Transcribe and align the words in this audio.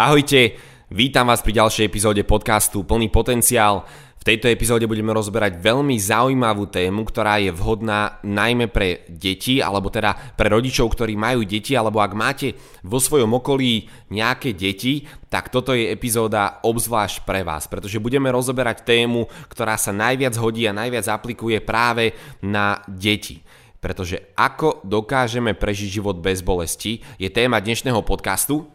Ahojte, 0.00 0.56
vítam 0.88 1.28
vás 1.28 1.44
pri 1.44 1.60
ďalšej 1.60 1.92
epizóde 1.92 2.24
podcastu 2.24 2.88
Plný 2.88 3.12
potenciál. 3.12 3.84
V 4.16 4.24
tejto 4.24 4.48
epizóde 4.48 4.88
budeme 4.88 5.12
rozberať 5.12 5.60
veľmi 5.60 5.92
zaujímavú 6.00 6.72
tému, 6.72 7.04
ktorá 7.04 7.36
je 7.36 7.52
vhodná 7.52 8.16
najmä 8.24 8.72
pre 8.72 9.04
deti, 9.12 9.60
alebo 9.60 9.92
teda 9.92 10.16
pre 10.40 10.48
rodičov, 10.48 10.96
ktorí 10.96 11.20
majú 11.20 11.44
deti, 11.44 11.76
alebo 11.76 12.00
ak 12.00 12.16
máte 12.16 12.56
vo 12.80 12.96
svojom 12.96 13.28
okolí 13.44 13.92
nejaké 14.08 14.56
deti, 14.56 15.04
tak 15.28 15.52
toto 15.52 15.76
je 15.76 15.92
epizóda 15.92 16.64
obzvlášť 16.64 17.20
pre 17.28 17.44
vás, 17.44 17.68
pretože 17.68 18.00
budeme 18.00 18.32
rozoberať 18.32 18.88
tému, 18.88 19.28
ktorá 19.52 19.76
sa 19.76 19.92
najviac 19.92 20.32
hodí 20.40 20.64
a 20.64 20.72
najviac 20.72 21.12
aplikuje 21.12 21.60
práve 21.60 22.16
na 22.40 22.80
deti 22.88 23.44
pretože 23.80 24.36
ako 24.36 24.84
dokážeme 24.84 25.56
prežiť 25.56 25.88
život 25.88 26.20
bez 26.20 26.44
bolesti 26.44 27.00
je 27.16 27.32
téma 27.32 27.64
dnešného 27.64 28.04
podcastu 28.04 28.68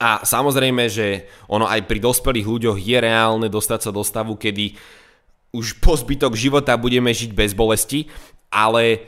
a 0.00 0.24
samozrejme, 0.24 0.88
že 0.88 1.28
ono 1.44 1.68
aj 1.68 1.84
pri 1.84 2.00
dospelých 2.00 2.48
ľuďoch 2.48 2.78
je 2.80 2.96
reálne 2.96 3.52
dostať 3.52 3.80
sa 3.84 3.90
do 3.92 4.00
stavu, 4.00 4.32
kedy 4.40 4.72
už 5.52 5.76
po 5.84 5.92
zbytok 5.92 6.32
života 6.32 6.72
budeme 6.80 7.12
žiť 7.12 7.36
bez 7.36 7.52
bolesti, 7.52 8.08
ale 8.48 9.04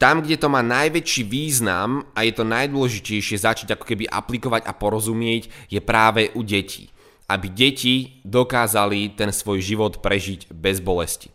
tam, 0.00 0.24
kde 0.24 0.40
to 0.40 0.48
má 0.48 0.64
najväčší 0.64 1.22
význam 1.28 2.08
a 2.16 2.24
je 2.24 2.32
to 2.32 2.48
najdôležitejšie 2.48 3.38
začať 3.38 3.76
ako 3.76 3.84
keby 3.86 4.08
aplikovať 4.08 4.66
a 4.66 4.72
porozumieť, 4.72 5.52
je 5.68 5.78
práve 5.84 6.32
u 6.34 6.40
detí. 6.42 6.88
Aby 7.28 7.52
deti 7.52 8.18
dokázali 8.26 9.14
ten 9.14 9.30
svoj 9.30 9.62
život 9.62 10.00
prežiť 10.00 10.50
bez 10.50 10.82
bolesti. 10.82 11.30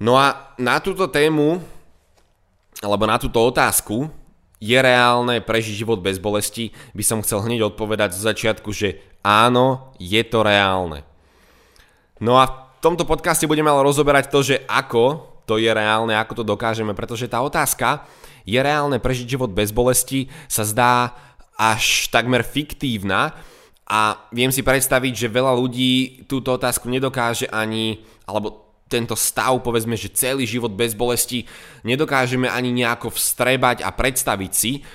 No 0.00 0.16
a 0.16 0.56
na 0.56 0.78
túto 0.80 1.10
tému, 1.10 1.60
alebo 2.80 3.04
na 3.04 3.18
túto 3.20 3.44
otázku, 3.44 4.08
je 4.56 4.78
reálne 4.80 5.40
prežiť 5.44 5.84
život 5.84 6.00
bez 6.00 6.16
bolesti, 6.16 6.72
by 6.96 7.04
som 7.04 7.20
chcel 7.20 7.44
hneď 7.44 7.72
odpovedať 7.72 8.16
zo 8.16 8.24
začiatku, 8.24 8.72
že 8.72 9.00
áno, 9.20 9.92
je 10.00 10.22
to 10.24 10.40
reálne. 10.40 11.04
No 12.20 12.40
a 12.40 12.48
v 12.48 12.80
tomto 12.80 13.04
podcaste 13.04 13.44
budeme 13.44 13.68
ale 13.68 13.84
rozoberať 13.84 14.32
to, 14.32 14.40
že 14.40 14.56
ako 14.64 15.36
to 15.46 15.62
je 15.62 15.70
reálne, 15.70 16.12
ako 16.18 16.42
to 16.42 16.44
dokážeme, 16.44 16.90
pretože 16.92 17.30
tá 17.30 17.38
otázka, 17.40 18.02
je 18.42 18.58
reálne 18.58 18.98
prežiť 18.98 19.38
život 19.38 19.50
bez 19.54 19.70
bolesti, 19.70 20.26
sa 20.50 20.66
zdá 20.66 21.14
až 21.54 22.10
takmer 22.10 22.42
fiktívna 22.42 23.32
a 23.86 24.26
viem 24.34 24.50
si 24.50 24.66
predstaviť, 24.66 25.14
že 25.14 25.30
veľa 25.30 25.54
ľudí 25.54 26.26
túto 26.26 26.50
otázku 26.58 26.90
nedokáže 26.90 27.46
ani, 27.46 28.02
alebo 28.26 28.65
tento 28.86 29.18
stav, 29.18 29.58
povedzme, 29.62 29.98
že 29.98 30.14
celý 30.14 30.46
život 30.46 30.70
bez 30.70 30.94
bolesti 30.94 31.46
nedokážeme 31.82 32.46
ani 32.46 32.70
nejako 32.70 33.10
vstrebať 33.10 33.82
a 33.82 33.90
predstaviť 33.90 34.52
si, 34.54 34.86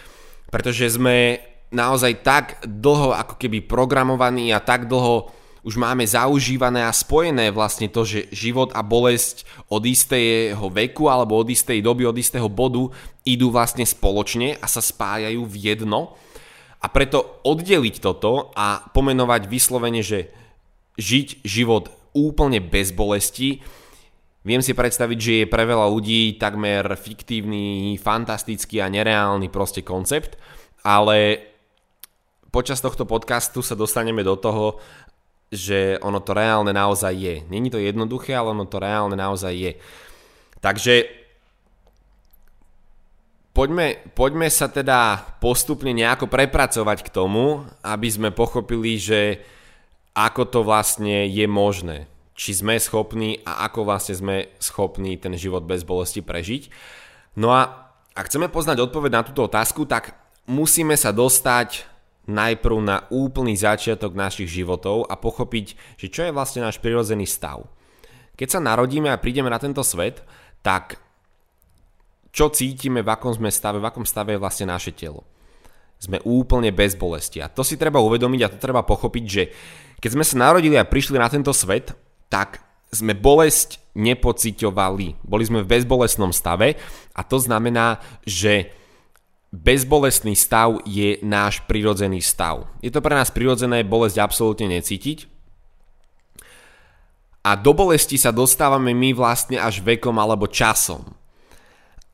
pretože 0.47 0.95
sme 0.95 1.43
naozaj 1.71 2.23
tak 2.23 2.45
dlho 2.67 3.15
ako 3.15 3.39
keby 3.39 3.63
programovaní 3.63 4.51
a 4.51 4.59
tak 4.59 4.87
dlho 4.87 5.31
už 5.61 5.77
máme 5.77 6.01
zaužívané 6.01 6.81
a 6.81 6.91
spojené 6.91 7.53
vlastne 7.53 7.85
to, 7.85 8.01
že 8.01 8.33
život 8.33 8.73
a 8.73 8.81
bolesť 8.81 9.45
od 9.69 9.85
istého 9.85 10.65
veku 10.73 11.05
alebo 11.05 11.37
od 11.37 11.47
istej 11.53 11.85
doby, 11.85 12.09
od 12.09 12.17
istého 12.17 12.49
bodu 12.49 12.89
idú 13.21 13.53
vlastne 13.53 13.85
spoločne 13.85 14.57
a 14.57 14.65
sa 14.65 14.81
spájajú 14.81 15.45
v 15.45 15.55
jedno. 15.61 16.17
A 16.81 16.89
preto 16.89 17.37
oddeliť 17.45 18.01
toto 18.01 18.49
a 18.57 18.89
pomenovať 18.89 19.45
vyslovene, 19.45 20.01
že 20.01 20.33
žiť 20.97 21.45
život 21.45 21.93
úplne 22.17 22.57
bez 22.57 22.89
bolesti 22.89 23.61
Viem 24.41 24.65
si 24.65 24.73
predstaviť, 24.73 25.17
že 25.21 25.33
je 25.45 25.51
pre 25.51 25.69
veľa 25.69 25.85
ľudí 25.85 26.41
takmer 26.41 26.97
fiktívny, 26.97 27.93
fantastický 28.01 28.81
a 28.81 28.89
nereálny 28.89 29.53
proste 29.53 29.85
koncept, 29.85 30.33
ale 30.81 31.37
počas 32.49 32.81
tohto 32.81 33.05
podcastu 33.05 33.61
sa 33.61 33.77
dostaneme 33.77 34.25
do 34.25 34.33
toho, 34.33 34.81
že 35.53 36.01
ono 36.01 36.25
to 36.25 36.33
reálne 36.33 36.73
naozaj 36.73 37.13
je. 37.13 37.35
Není 37.53 37.69
to 37.69 37.77
jednoduché, 37.77 38.33
ale 38.33 38.57
ono 38.57 38.65
to 38.65 38.81
reálne 38.81 39.13
naozaj 39.13 39.53
je. 39.53 39.71
Takže 40.57 41.05
poďme, 43.53 44.01
poďme 44.17 44.49
sa 44.49 44.73
teda 44.73 45.21
postupne 45.37 45.93
nejako 45.93 46.25
prepracovať 46.25 47.05
k 47.05 47.13
tomu, 47.13 47.61
aby 47.85 48.07
sme 48.09 48.29
pochopili, 48.33 48.97
že 48.97 49.37
ako 50.17 50.49
to 50.49 50.59
vlastne 50.65 51.29
je 51.29 51.45
možné 51.45 52.09
či 52.41 52.57
sme 52.57 52.81
schopní 52.81 53.37
a 53.45 53.69
ako 53.69 53.85
vlastne 53.85 54.17
sme 54.17 54.49
schopní 54.57 55.13
ten 55.21 55.37
život 55.37 55.61
bez 55.61 55.85
bolesti 55.85 56.25
prežiť. 56.25 56.73
No 57.37 57.53
a 57.53 57.93
ak 58.17 58.33
chceme 58.33 58.49
poznať 58.49 58.81
odpoveď 58.81 59.11
na 59.13 59.21
túto 59.21 59.45
otázku, 59.45 59.85
tak 59.85 60.17
musíme 60.49 60.97
sa 60.97 61.13
dostať 61.13 61.85
najprv 62.25 62.77
na 62.81 63.05
úplný 63.13 63.53
začiatok 63.53 64.17
našich 64.17 64.49
životov 64.49 65.05
a 65.05 65.21
pochopiť, 65.21 65.77
že 66.01 66.09
čo 66.09 66.25
je 66.25 66.33
vlastne 66.33 66.65
náš 66.65 66.81
prirodzený 66.81 67.29
stav. 67.29 67.69
Keď 68.33 68.57
sa 68.57 68.59
narodíme 68.59 69.13
a 69.13 69.21
prídeme 69.21 69.53
na 69.53 69.61
tento 69.61 69.85
svet, 69.85 70.25
tak 70.65 70.97
čo 72.33 72.49
cítime, 72.49 73.05
v 73.05 73.09
akom 73.13 73.37
sme 73.37 73.53
stave, 73.53 73.77
v 73.77 73.85
akom 73.85 74.05
stave 74.07 74.33
je 74.33 74.41
vlastne 74.41 74.65
naše 74.65 74.97
telo. 74.97 75.29
Sme 76.01 76.17
úplne 76.25 76.73
bez 76.73 76.97
bolesti. 76.97 77.37
A 77.37 77.53
to 77.53 77.61
si 77.61 77.77
treba 77.77 78.01
uvedomiť 78.01 78.41
a 78.41 78.51
to 78.51 78.57
treba 78.57 78.81
pochopiť, 78.81 79.25
že 79.29 79.43
keď 80.01 80.09
sme 80.17 80.25
sa 80.25 80.49
narodili 80.49 80.73
a 80.73 80.89
prišli 80.89 81.21
na 81.21 81.29
tento 81.29 81.53
svet, 81.53 81.93
tak 82.31 82.63
sme 82.95 83.11
bolesť 83.11 83.83
nepociťovali. 83.95 85.27
Boli 85.27 85.43
sme 85.43 85.63
v 85.63 85.71
bezbolestnom 85.75 86.31
stave 86.31 86.79
a 87.11 87.21
to 87.27 87.37
znamená, 87.43 87.99
že 88.23 88.71
bezbolestný 89.51 90.31
stav 90.35 90.79
je 90.87 91.19
náš 91.19 91.59
prirodzený 91.67 92.23
stav. 92.23 92.71
Je 92.79 92.87
to 92.87 93.03
pre 93.03 93.11
nás 93.11 93.35
prirodzené 93.35 93.83
bolesť 93.83 94.23
absolútne 94.23 94.71
necítiť. 94.71 95.27
A 97.41 97.57
do 97.57 97.73
bolesti 97.73 98.15
sa 98.15 98.31
dostávame 98.31 98.93
my 98.93 99.17
vlastne 99.17 99.57
až 99.59 99.81
vekom 99.81 100.15
alebo 100.21 100.47
časom. 100.47 101.17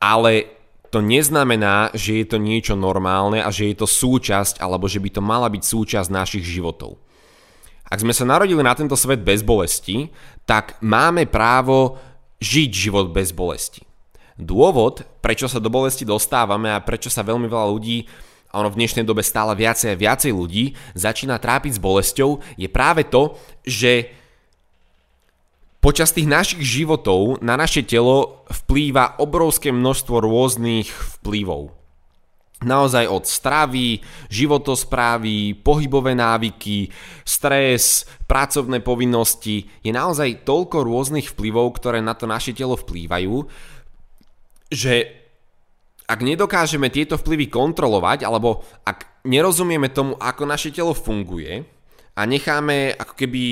Ale 0.00 0.58
to 0.88 1.04
neznamená, 1.04 1.92
že 1.92 2.24
je 2.24 2.26
to 2.26 2.38
niečo 2.40 2.72
normálne 2.72 3.44
a 3.44 3.52
že 3.52 3.68
je 3.70 3.76
to 3.76 3.84
súčasť 3.84 4.58
alebo 4.58 4.88
že 4.88 4.98
by 4.98 5.10
to 5.12 5.20
mala 5.20 5.52
byť 5.52 5.62
súčasť 5.62 6.08
našich 6.08 6.44
životov. 6.48 6.96
Ak 7.88 8.04
sme 8.04 8.12
sa 8.12 8.28
narodili 8.28 8.60
na 8.60 8.76
tento 8.76 8.92
svet 9.00 9.24
bez 9.24 9.40
bolesti, 9.40 10.12
tak 10.44 10.76
máme 10.84 11.24
právo 11.24 11.96
žiť 12.44 12.70
život 12.70 13.08
bez 13.08 13.32
bolesti. 13.32 13.80
Dôvod, 14.38 15.02
prečo 15.24 15.48
sa 15.48 15.58
do 15.58 15.72
bolesti 15.72 16.04
dostávame 16.04 16.70
a 16.70 16.84
prečo 16.84 17.08
sa 17.08 17.26
veľmi 17.26 17.48
veľa 17.48 17.66
ľudí 17.72 18.06
a 18.52 18.60
ono 18.60 18.70
v 18.70 18.78
dnešnej 18.84 19.08
dobe 19.08 19.24
stále 19.24 19.56
viacej 19.56 19.96
a 19.96 20.00
viacej 20.00 20.32
ľudí 20.36 20.76
začína 20.94 21.40
trápiť 21.40 21.76
s 21.76 21.82
bolesťou, 21.82 22.44
je 22.54 22.68
práve 22.70 23.08
to, 23.08 23.34
že 23.64 24.12
počas 25.82 26.12
tých 26.12 26.28
našich 26.28 26.62
životov 26.62 27.40
na 27.40 27.56
naše 27.56 27.82
telo 27.82 28.44
vplýva 28.46 29.18
obrovské 29.18 29.72
množstvo 29.72 30.22
rôznych 30.22 30.92
vplyvov 31.18 31.77
naozaj 32.66 33.06
od 33.06 33.22
stravy, 33.22 34.02
životosprávy, 34.26 35.54
pohybové 35.62 36.18
návyky, 36.18 36.90
stres, 37.22 38.02
pracovné 38.26 38.82
povinnosti. 38.82 39.70
Je 39.82 39.94
naozaj 39.94 40.42
toľko 40.42 40.82
rôznych 40.82 41.30
vplyvov, 41.38 41.78
ktoré 41.78 42.02
na 42.02 42.18
to 42.18 42.26
naše 42.26 42.50
telo 42.50 42.74
vplývajú, 42.74 43.46
že 44.74 44.94
ak 46.08 46.24
nedokážeme 46.24 46.88
tieto 46.88 47.20
vplyvy 47.20 47.52
kontrolovať, 47.52 48.24
alebo 48.24 48.64
ak 48.82 49.22
nerozumieme 49.28 49.92
tomu, 49.92 50.16
ako 50.16 50.42
naše 50.48 50.72
telo 50.72 50.96
funguje 50.96 51.68
a 52.18 52.26
necháme 52.26 52.96
ako 52.96 53.14
keby 53.14 53.42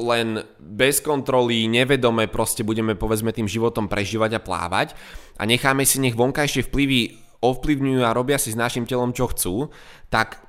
len 0.00 0.42
bez 0.58 1.04
kontroly, 1.04 1.68
nevedome 1.70 2.26
proste 2.26 2.66
budeme 2.66 2.98
povedzme 2.98 3.30
tým 3.30 3.46
životom 3.46 3.86
prežívať 3.86 4.40
a 4.40 4.42
plávať 4.42 4.96
a 5.36 5.44
necháme 5.44 5.84
si 5.84 6.00
nech 6.00 6.16
vonkajšie 6.16 6.66
vplyvy 6.66 7.25
ovplyvňujú 7.52 8.02
a 8.02 8.16
robia 8.16 8.40
si 8.40 8.54
s 8.54 8.58
našim 8.58 8.88
telom 8.88 9.14
čo 9.14 9.30
chcú, 9.30 9.70
tak 10.10 10.42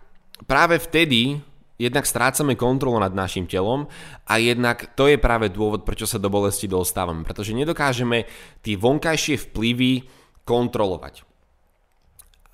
práve 0.46 0.82
vtedy 0.82 1.42
jednak 1.78 2.10
strácame 2.10 2.58
kontrolu 2.58 2.98
nad 2.98 3.14
našim 3.14 3.46
telom 3.46 3.86
a 4.26 4.34
jednak 4.42 4.98
to 4.98 5.06
je 5.06 5.22
práve 5.22 5.54
dôvod, 5.54 5.86
prečo 5.86 6.10
sa 6.10 6.18
do 6.18 6.28
bolesti 6.28 6.66
dostávame, 6.66 7.22
pretože 7.22 7.54
nedokážeme 7.54 8.26
tie 8.66 8.76
vonkajšie 8.76 9.50
vplyvy 9.50 10.10
kontrolovať. 10.42 11.22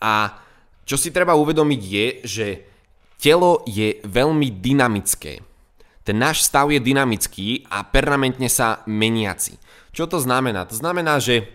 A 0.04 0.36
čo 0.84 1.00
si 1.00 1.16
treba 1.16 1.40
uvedomiť 1.40 1.82
je, 1.82 2.06
že 2.28 2.48
telo 3.16 3.64
je 3.64 4.04
veľmi 4.04 4.60
dynamické. 4.60 5.40
Ten 6.04 6.20
náš 6.20 6.44
stav 6.44 6.68
je 6.68 6.84
dynamický 6.84 7.64
a 7.72 7.88
permanentne 7.88 8.52
sa 8.52 8.84
meniaci. 8.84 9.56
Čo 9.96 10.12
to 10.12 10.20
znamená? 10.20 10.68
To 10.68 10.76
znamená, 10.76 11.24
že 11.24 11.48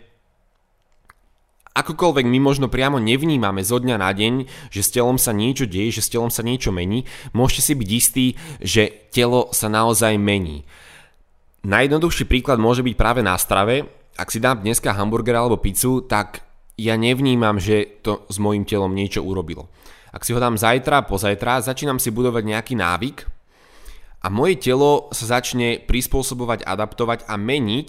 akokoľvek 1.78 2.26
my 2.26 2.38
možno 2.42 2.66
priamo 2.66 2.98
nevnímame 2.98 3.62
zo 3.62 3.78
dňa 3.78 3.96
na 4.02 4.10
deň, 4.10 4.34
že 4.74 4.82
s 4.82 4.90
telom 4.90 5.16
sa 5.16 5.30
niečo 5.30 5.70
deje, 5.70 5.98
že 5.98 6.02
s 6.02 6.12
telom 6.12 6.28
sa 6.28 6.42
niečo 6.42 6.74
mení, 6.74 7.06
môžete 7.30 7.62
si 7.62 7.72
byť 7.78 7.90
istí, 7.94 8.26
že 8.58 9.08
telo 9.14 9.54
sa 9.54 9.70
naozaj 9.70 10.18
mení. 10.18 10.66
Najjednoduchší 11.62 12.26
príklad 12.26 12.62
môže 12.62 12.86
byť 12.86 12.94
práve 12.94 13.20
na 13.22 13.34
strave. 13.38 13.86
Ak 14.18 14.34
si 14.34 14.42
dám 14.42 14.62
dneska 14.62 14.94
hamburger 14.94 15.38
alebo 15.38 15.58
pizzu, 15.58 16.02
tak 16.02 16.42
ja 16.78 16.94
nevnímam, 16.94 17.58
že 17.58 18.02
to 18.02 18.26
s 18.30 18.38
mojim 18.38 18.62
telom 18.62 18.94
niečo 18.94 19.22
urobilo. 19.22 19.66
Ak 20.14 20.22
si 20.22 20.32
ho 20.32 20.40
dám 20.40 20.56
zajtra, 20.56 21.04
pozajtra, 21.04 21.66
začínam 21.66 21.98
si 21.98 22.14
budovať 22.14 22.42
nejaký 22.46 22.74
návyk 22.78 23.16
a 24.22 24.26
moje 24.30 24.58
telo 24.58 25.10
sa 25.14 25.38
začne 25.38 25.82
prispôsobovať, 25.84 26.64
adaptovať 26.64 27.26
a 27.28 27.34
meniť 27.38 27.88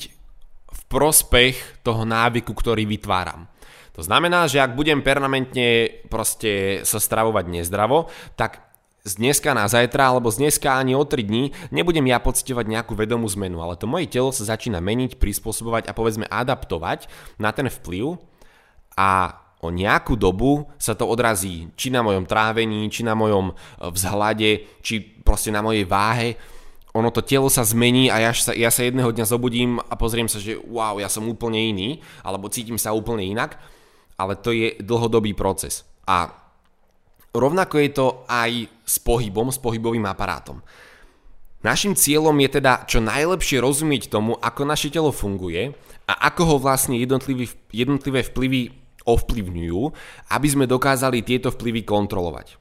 v 0.70 0.82
prospech 0.90 1.82
toho 1.82 2.06
návyku, 2.06 2.54
ktorý 2.54 2.86
vytváram. 2.86 3.50
To 4.00 4.08
znamená, 4.08 4.48
že 4.48 4.64
ak 4.64 4.80
budem 4.80 5.04
permanentne 5.04 5.92
proste 6.08 6.88
sa 6.88 7.04
stravovať 7.04 7.52
nezdravo, 7.52 8.08
tak 8.40 8.64
z 9.04 9.20
dneska 9.20 9.52
na 9.52 9.68
zajtra 9.68 10.16
alebo 10.16 10.32
z 10.32 10.40
dneska 10.40 10.72
ani 10.72 10.96
o 10.96 11.04
3 11.04 11.20
dní 11.20 11.52
nebudem 11.76 12.08
ja 12.08 12.24
pocitovať 12.24 12.64
nejakú 12.64 12.96
vedomú 12.96 13.28
zmenu, 13.28 13.60
ale 13.60 13.76
to 13.76 13.92
moje 13.92 14.08
telo 14.08 14.32
sa 14.32 14.48
začína 14.48 14.80
meniť, 14.80 15.20
prispôsobovať 15.20 15.92
a 15.92 15.96
povedzme 15.96 16.32
adaptovať 16.32 17.12
na 17.44 17.52
ten 17.52 17.68
vplyv 17.68 18.16
a 18.96 19.36
o 19.60 19.68
nejakú 19.68 20.16
dobu 20.16 20.72
sa 20.80 20.96
to 20.96 21.04
odrazí 21.04 21.68
či 21.76 21.92
na 21.92 22.00
mojom 22.00 22.24
trávení, 22.24 22.88
či 22.88 23.04
na 23.04 23.20
mojom 23.20 23.52
e, 23.52 23.54
vzhľade, 23.84 24.80
či 24.80 25.04
proste 25.28 25.52
na 25.52 25.60
mojej 25.60 25.84
váhe. 25.84 26.40
Ono 26.96 27.12
to 27.12 27.20
telo 27.20 27.52
sa 27.52 27.68
zmení 27.68 28.08
a 28.08 28.24
ja 28.24 28.32
sa, 28.32 28.56
ja 28.56 28.72
sa 28.72 28.88
jedného 28.88 29.12
dňa 29.12 29.28
zobudím 29.28 29.84
a 29.84 30.00
pozriem 30.00 30.32
sa, 30.32 30.40
že 30.40 30.56
wow, 30.56 31.04
ja 31.04 31.12
som 31.12 31.28
úplne 31.28 31.60
iný, 31.60 32.00
alebo 32.24 32.48
cítim 32.48 32.80
sa 32.80 32.96
úplne 32.96 33.28
inak, 33.28 33.60
ale 34.20 34.36
to 34.36 34.52
je 34.52 34.76
dlhodobý 34.84 35.32
proces. 35.32 35.88
A 36.04 36.28
rovnako 37.32 37.80
je 37.80 37.90
to 37.96 38.08
aj 38.28 38.68
s 38.84 39.00
pohybom, 39.00 39.48
s 39.48 39.58
pohybovým 39.64 40.04
aparátom. 40.04 40.60
Našim 41.64 41.96
cieľom 41.96 42.36
je 42.44 42.50
teda 42.60 42.84
čo 42.88 43.00
najlepšie 43.00 43.64
rozumieť 43.64 44.12
tomu, 44.12 44.36
ako 44.40 44.68
naše 44.68 44.92
telo 44.92 45.12
funguje 45.12 45.72
a 46.08 46.14
ako 46.32 46.42
ho 46.44 46.56
vlastne 46.60 46.96
jednotlivé 47.00 48.22
vplyvy 48.24 48.62
ovplyvňujú, 49.04 49.82
aby 50.32 50.48
sme 50.48 50.68
dokázali 50.68 51.24
tieto 51.24 51.52
vplyvy 51.52 51.84
kontrolovať. 51.84 52.56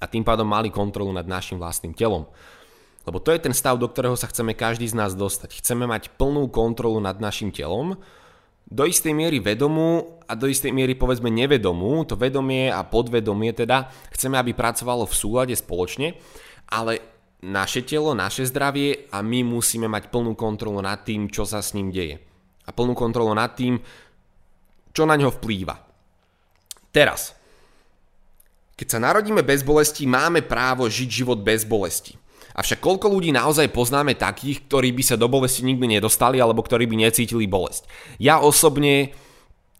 A 0.00 0.08
tým 0.08 0.24
pádom 0.24 0.48
mali 0.48 0.72
kontrolu 0.72 1.12
nad 1.12 1.28
našim 1.28 1.60
vlastným 1.60 1.92
telom. 1.92 2.28
Lebo 3.08 3.16
to 3.16 3.32
je 3.32 3.40
ten 3.40 3.56
stav, 3.56 3.80
do 3.80 3.88
ktorého 3.88 4.16
sa 4.16 4.28
chceme 4.28 4.52
každý 4.52 4.84
z 4.84 4.96
nás 4.96 5.16
dostať. 5.16 5.64
Chceme 5.64 5.88
mať 5.88 6.12
plnú 6.20 6.52
kontrolu 6.52 7.00
nad 7.00 7.16
našim 7.16 7.48
telom, 7.48 7.96
do 8.70 8.86
istej 8.86 9.10
miery 9.10 9.42
vedomú 9.42 10.22
a 10.30 10.38
do 10.38 10.46
istej 10.46 10.70
miery 10.70 10.94
povedzme 10.94 11.26
nevedomú, 11.26 12.06
to 12.06 12.14
vedomie 12.14 12.70
a 12.70 12.86
podvedomie 12.86 13.50
teda, 13.50 13.90
chceme, 14.14 14.38
aby 14.38 14.54
pracovalo 14.54 15.10
v 15.10 15.18
súlade 15.18 15.54
spoločne, 15.58 16.14
ale 16.70 17.02
naše 17.42 17.82
telo, 17.82 18.14
naše 18.14 18.46
zdravie 18.46 19.10
a 19.10 19.26
my 19.26 19.42
musíme 19.42 19.90
mať 19.90 20.06
plnú 20.14 20.38
kontrolu 20.38 20.78
nad 20.78 21.02
tým, 21.02 21.26
čo 21.26 21.42
sa 21.42 21.58
s 21.58 21.74
ním 21.74 21.90
deje. 21.90 22.22
A 22.62 22.70
plnú 22.70 22.94
kontrolu 22.94 23.34
nad 23.34 23.50
tým, 23.58 23.82
čo 24.94 25.02
na 25.02 25.18
ňo 25.18 25.34
vplýva. 25.34 25.74
Teraz, 26.94 27.34
keď 28.78 28.86
sa 28.86 28.98
narodíme 29.02 29.42
bez 29.42 29.66
bolesti, 29.66 30.06
máme 30.06 30.46
právo 30.46 30.86
žiť 30.86 31.08
život 31.10 31.42
bez 31.42 31.66
bolesti. 31.66 32.19
Avšak 32.54 32.82
koľko 32.82 33.06
ľudí 33.08 33.30
naozaj 33.30 33.70
poznáme 33.70 34.18
takých, 34.18 34.66
ktorí 34.66 34.90
by 34.90 35.02
sa 35.06 35.16
do 35.16 35.30
bolesti 35.30 35.62
nikdy 35.62 35.98
nedostali 35.98 36.42
alebo 36.42 36.66
ktorí 36.66 36.90
by 36.90 37.06
necítili 37.06 37.46
bolesť. 37.46 37.86
Ja 38.18 38.42
osobne 38.42 39.14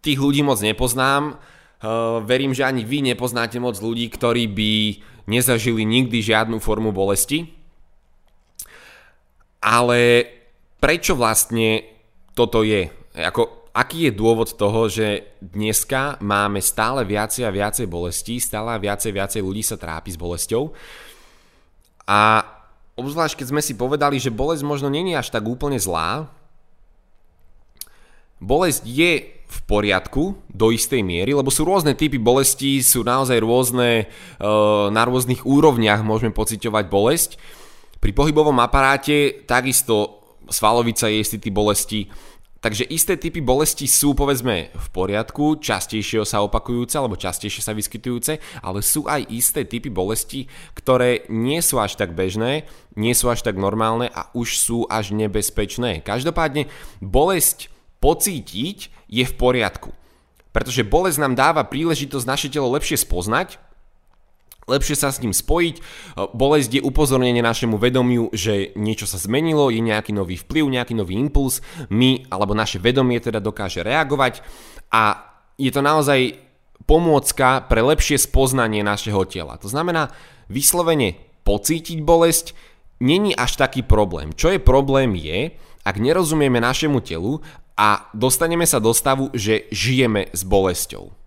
tých 0.00 0.18
ľudí 0.22 0.40
moc 0.46 0.62
nepoznám, 0.62 1.36
uh, 1.36 2.22
verím, 2.22 2.54
že 2.54 2.64
ani 2.64 2.86
vy 2.86 3.04
nepoznáte 3.12 3.58
moc 3.58 3.76
ľudí, 3.82 4.06
ktorí 4.08 4.46
by 4.48 4.72
nezažili 5.28 5.82
nikdy 5.84 6.22
žiadnu 6.22 6.62
formu 6.62 6.94
bolesti. 6.94 7.50
Ale 9.60 10.24
prečo 10.80 11.12
vlastne 11.12 11.84
toto 12.32 12.64
je? 12.64 12.88
Ako, 13.12 13.68
aký 13.76 14.08
je 14.08 14.12
dôvod 14.16 14.56
toho, 14.56 14.88
že 14.88 15.36
dneska 15.38 16.16
máme 16.24 16.64
stále 16.64 17.04
viacej 17.04 17.44
a 17.44 17.52
viacej 17.52 17.86
bolestí, 17.86 18.40
stále 18.40 18.72
viacej 18.80 19.12
a 19.12 19.16
viacej 19.20 19.40
ľudí 19.44 19.60
sa 19.60 19.76
trápi 19.76 20.10
s 20.14 20.18
bolesťou. 20.18 20.72
A 22.08 22.42
obzvlášť 23.00 23.40
keď 23.40 23.46
sme 23.48 23.62
si 23.64 23.72
povedali, 23.74 24.20
že 24.20 24.28
bolesť 24.28 24.62
možno 24.62 24.92
není 24.92 25.16
až 25.16 25.32
tak 25.32 25.48
úplne 25.48 25.80
zlá, 25.80 26.28
bolesť 28.40 28.84
je 28.84 29.40
v 29.50 29.58
poriadku 29.66 30.38
do 30.46 30.70
istej 30.70 31.02
miery, 31.02 31.34
lebo 31.34 31.50
sú 31.50 31.66
rôzne 31.66 31.98
typy 31.98 32.22
bolesti, 32.22 32.78
sú 32.80 33.02
naozaj 33.02 33.42
rôzne, 33.42 34.06
e, 34.38 34.48
na 34.94 35.02
rôznych 35.02 35.42
úrovniach 35.42 36.06
môžeme 36.06 36.30
pociťovať 36.30 36.84
bolesť. 36.86 37.30
Pri 37.98 38.14
pohybovom 38.14 38.56
aparáte 38.62 39.42
takisto 39.44 40.22
svalovica 40.46 41.10
je 41.10 41.18
istý 41.18 41.36
typ 41.42 41.54
bolesti, 41.54 42.06
Takže 42.60 42.84
isté 42.92 43.16
typy 43.16 43.40
bolesti 43.40 43.88
sú 43.88 44.12
povedzme 44.12 44.68
v 44.68 44.86
poriadku, 44.92 45.64
častejšie 45.64 46.28
sa 46.28 46.44
opakujúce 46.44 46.92
alebo 47.00 47.16
častejšie 47.16 47.64
sa 47.64 47.72
vyskytujúce, 47.72 48.36
ale 48.60 48.84
sú 48.84 49.08
aj 49.08 49.32
isté 49.32 49.64
typy 49.64 49.88
bolesti, 49.88 50.44
ktoré 50.76 51.24
nie 51.32 51.64
sú 51.64 51.80
až 51.80 51.96
tak 51.96 52.12
bežné, 52.12 52.68
nie 53.00 53.16
sú 53.16 53.32
až 53.32 53.40
tak 53.40 53.56
normálne 53.56 54.12
a 54.12 54.28
už 54.36 54.60
sú 54.60 54.84
až 54.92 55.16
nebezpečné. 55.16 56.04
Každopádne 56.04 56.68
bolesť 57.00 57.72
pocítiť 58.04 58.92
je 59.08 59.24
v 59.24 59.34
poriadku. 59.40 59.96
Pretože 60.52 60.84
bolesť 60.84 61.16
nám 61.16 61.40
dáva 61.40 61.64
príležitosť 61.64 62.26
naše 62.28 62.48
telo 62.52 62.68
lepšie 62.76 63.00
spoznať, 63.00 63.56
lepšie 64.70 64.94
sa 64.94 65.10
s 65.10 65.18
ním 65.18 65.34
spojiť. 65.34 65.76
E, 65.76 65.82
bolesť 66.30 66.78
je 66.78 66.86
upozornenie 66.86 67.42
našemu 67.42 67.74
vedomiu, 67.74 68.30
že 68.30 68.70
niečo 68.78 69.10
sa 69.10 69.18
zmenilo, 69.18 69.74
je 69.74 69.82
nejaký 69.82 70.14
nový 70.14 70.38
vplyv, 70.38 70.70
nejaký 70.70 70.94
nový 70.94 71.18
impuls, 71.18 71.58
my 71.90 72.30
alebo 72.30 72.54
naše 72.54 72.78
vedomie 72.78 73.18
teda 73.18 73.42
dokáže 73.42 73.82
reagovať 73.82 74.46
a 74.94 75.26
je 75.60 75.70
to 75.74 75.82
naozaj 75.82 76.38
pomôcka 76.88 77.68
pre 77.68 77.84
lepšie 77.84 78.16
spoznanie 78.16 78.80
našeho 78.80 79.22
tela. 79.28 79.60
To 79.60 79.68
znamená, 79.68 80.10
vyslovene 80.48 81.20
pocítiť 81.44 82.00
bolesť 82.00 82.56
není 83.00 83.36
až 83.36 83.60
taký 83.60 83.84
problém. 83.84 84.32
Čo 84.32 84.56
je 84.56 84.60
problém 84.60 85.12
je, 85.16 85.54
ak 85.84 85.96
nerozumieme 85.96 86.60
našemu 86.60 87.00
telu 87.04 87.40
a 87.76 88.08
dostaneme 88.12 88.68
sa 88.68 88.80
do 88.80 88.92
stavu, 88.92 89.32
že 89.32 89.68
žijeme 89.72 90.28
s 90.32 90.44
bolesťou. 90.44 91.19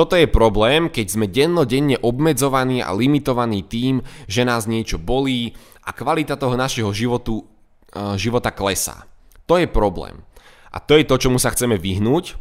Toto 0.00 0.16
je 0.16 0.24
problém, 0.24 0.88
keď 0.88 1.06
sme 1.12 1.28
dennodenne 1.28 2.00
obmedzovaní 2.00 2.80
a 2.80 2.88
limitovaní 2.96 3.60
tým, 3.60 4.00
že 4.24 4.48
nás 4.48 4.64
niečo 4.64 4.96
bolí 4.96 5.52
a 5.84 5.92
kvalita 5.92 6.40
toho 6.40 6.56
našeho 6.56 6.88
životu, 6.88 7.44
e, 7.92 8.16
života 8.16 8.48
klesá. 8.48 9.04
To 9.44 9.60
je 9.60 9.68
problém. 9.68 10.24
A 10.72 10.80
to 10.80 10.96
je 10.96 11.04
to, 11.04 11.20
čomu 11.20 11.36
sa 11.36 11.52
chceme 11.52 11.76
vyhnúť 11.76 12.32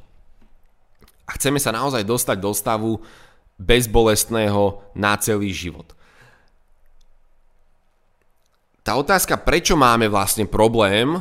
a 1.28 1.36
chceme 1.36 1.60
sa 1.60 1.76
naozaj 1.76 2.08
dostať 2.08 2.40
do 2.40 2.56
stavu 2.56 3.04
bezbolestného 3.60 4.96
na 4.96 5.20
celý 5.20 5.52
život. 5.52 5.92
Tá 8.88 8.96
otázka, 8.96 9.36
prečo 9.36 9.76
máme 9.76 10.08
vlastne 10.08 10.48
problém 10.48 11.20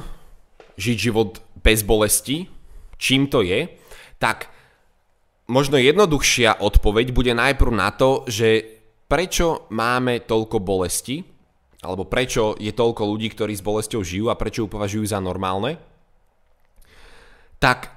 žiť 0.79 0.97
život 1.03 1.43
bez 1.67 1.83
bolesti, 1.83 2.47
čím 2.95 3.27
to 3.27 3.43
je, 3.43 3.67
tak 4.23 4.55
možno 5.49 5.81
jednoduchšia 5.81 6.61
odpoveď 6.61 7.11
bude 7.11 7.33
najprv 7.33 7.73
na 7.73 7.91
to, 7.91 8.29
že 8.29 8.63
prečo 9.09 9.67
máme 9.73 10.23
toľko 10.23 10.61
bolesti, 10.61 11.25
alebo 11.81 12.05
prečo 12.05 12.55
je 12.61 12.71
toľko 12.71 13.03
ľudí, 13.09 13.33
ktorí 13.33 13.57
s 13.57 13.65
bolesťou 13.65 14.05
žijú 14.05 14.29
a 14.29 14.39
prečo 14.39 14.67
ju 14.67 14.69
považujú 14.69 15.09
za 15.09 15.19
normálne, 15.19 15.81
tak 17.59 17.91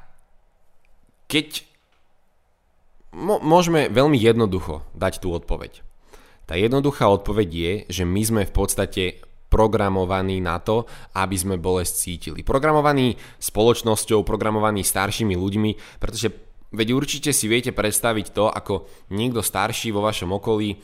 keď 1.27 1.67
môžeme 3.43 3.91
veľmi 3.91 4.15
jednoducho 4.15 4.87
dať 4.95 5.19
tú 5.19 5.35
odpoveď. 5.35 5.83
Tá 6.47 6.55
jednoduchá 6.55 7.07
odpoveď 7.07 7.49
je, 7.51 7.73
že 8.01 8.03
my 8.07 8.21
sme 8.23 8.41
v 8.47 8.53
podstate 8.55 9.03
programovaní 9.51 10.39
na 10.39 10.63
to, 10.63 10.87
aby 11.11 11.35
sme 11.35 11.59
bolesť 11.59 11.93
cítili. 12.07 12.39
Programovaní 12.39 13.19
spoločnosťou, 13.39 14.23
programovaní 14.23 14.79
staršími 14.83 15.35
ľuďmi, 15.35 15.99
pretože 15.99 16.31
Veď 16.71 16.95
určite 16.95 17.35
si 17.35 17.51
viete 17.51 17.75
predstaviť 17.75 18.31
to, 18.31 18.47
ako 18.47 18.87
niekto 19.11 19.43
starší 19.43 19.91
vo 19.91 19.99
vašom 20.07 20.31
okolí, 20.31 20.79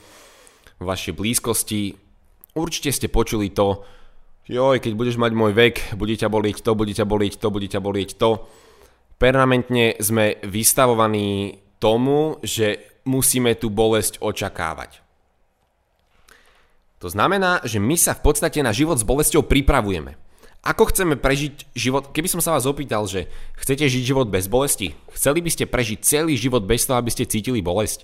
vo 0.78 0.84
vašej 0.84 1.16
blízkosti, 1.16 1.96
určite 2.52 2.92
ste 2.92 3.08
počuli 3.08 3.48
to, 3.48 3.82
joj, 4.48 4.84
keď 4.84 4.92
budeš 4.92 5.16
mať 5.16 5.32
môj 5.32 5.52
vek, 5.56 5.96
bude 5.96 6.12
ťa 6.12 6.28
boliť 6.28 6.56
to, 6.60 6.70
bude 6.76 6.92
ťa 6.92 7.06
boliť 7.08 7.32
to, 7.40 7.46
bude 7.48 7.68
ťa 7.72 7.80
boliť 7.80 8.10
to. 8.20 8.30
Permanentne 9.16 9.96
sme 9.98 10.36
vystavovaní 10.44 11.58
tomu, 11.80 12.36
že 12.44 13.00
musíme 13.08 13.56
tú 13.56 13.72
bolesť 13.72 14.20
očakávať. 14.20 15.00
To 16.98 17.08
znamená, 17.08 17.62
že 17.62 17.78
my 17.78 17.94
sa 17.94 18.12
v 18.12 18.22
podstate 18.26 18.58
na 18.60 18.74
život 18.74 18.98
s 18.98 19.06
bolesťou 19.06 19.46
pripravujeme. 19.46 20.18
Ako 20.66 20.90
chceme 20.90 21.14
prežiť 21.14 21.70
život? 21.72 22.10
Keby 22.10 22.28
som 22.28 22.42
sa 22.42 22.52
vás 22.52 22.66
opýtal, 22.66 23.06
že 23.06 23.30
chcete 23.56 23.86
žiť 23.86 24.02
život 24.02 24.26
bez 24.26 24.50
bolesti? 24.50 24.92
Chceli 25.14 25.38
by 25.40 25.50
ste 25.54 25.70
prežiť 25.70 25.98
celý 26.02 26.34
život 26.34 26.66
bez 26.66 26.84
toho, 26.84 26.98
aby 26.98 27.14
ste 27.14 27.30
cítili 27.30 27.62
bolesť? 27.62 28.02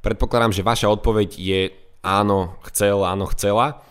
Predpokladám, 0.00 0.56
že 0.56 0.64
vaša 0.64 0.88
odpoveď 0.88 1.36
je 1.36 1.60
áno, 2.00 2.56
chcel, 2.64 3.04
áno, 3.04 3.28
chcela. 3.36 3.84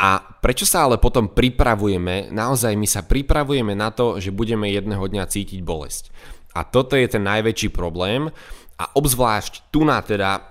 A 0.00 0.18
prečo 0.40 0.64
sa 0.64 0.88
ale 0.88 0.96
potom 0.98 1.30
pripravujeme? 1.30 2.32
Naozaj 2.32 2.72
my 2.74 2.88
sa 2.88 3.04
pripravujeme 3.04 3.76
na 3.76 3.92
to, 3.92 4.18
že 4.18 4.34
budeme 4.34 4.66
jedného 4.72 5.04
dňa 5.04 5.24
cítiť 5.28 5.60
bolesť. 5.62 6.10
A 6.56 6.64
toto 6.64 6.96
je 6.96 7.06
ten 7.06 7.22
najväčší 7.22 7.70
problém 7.70 8.32
a 8.80 8.84
obzvlášť 8.96 9.70
tu 9.70 9.86
na 9.86 10.02
teda 10.02 10.50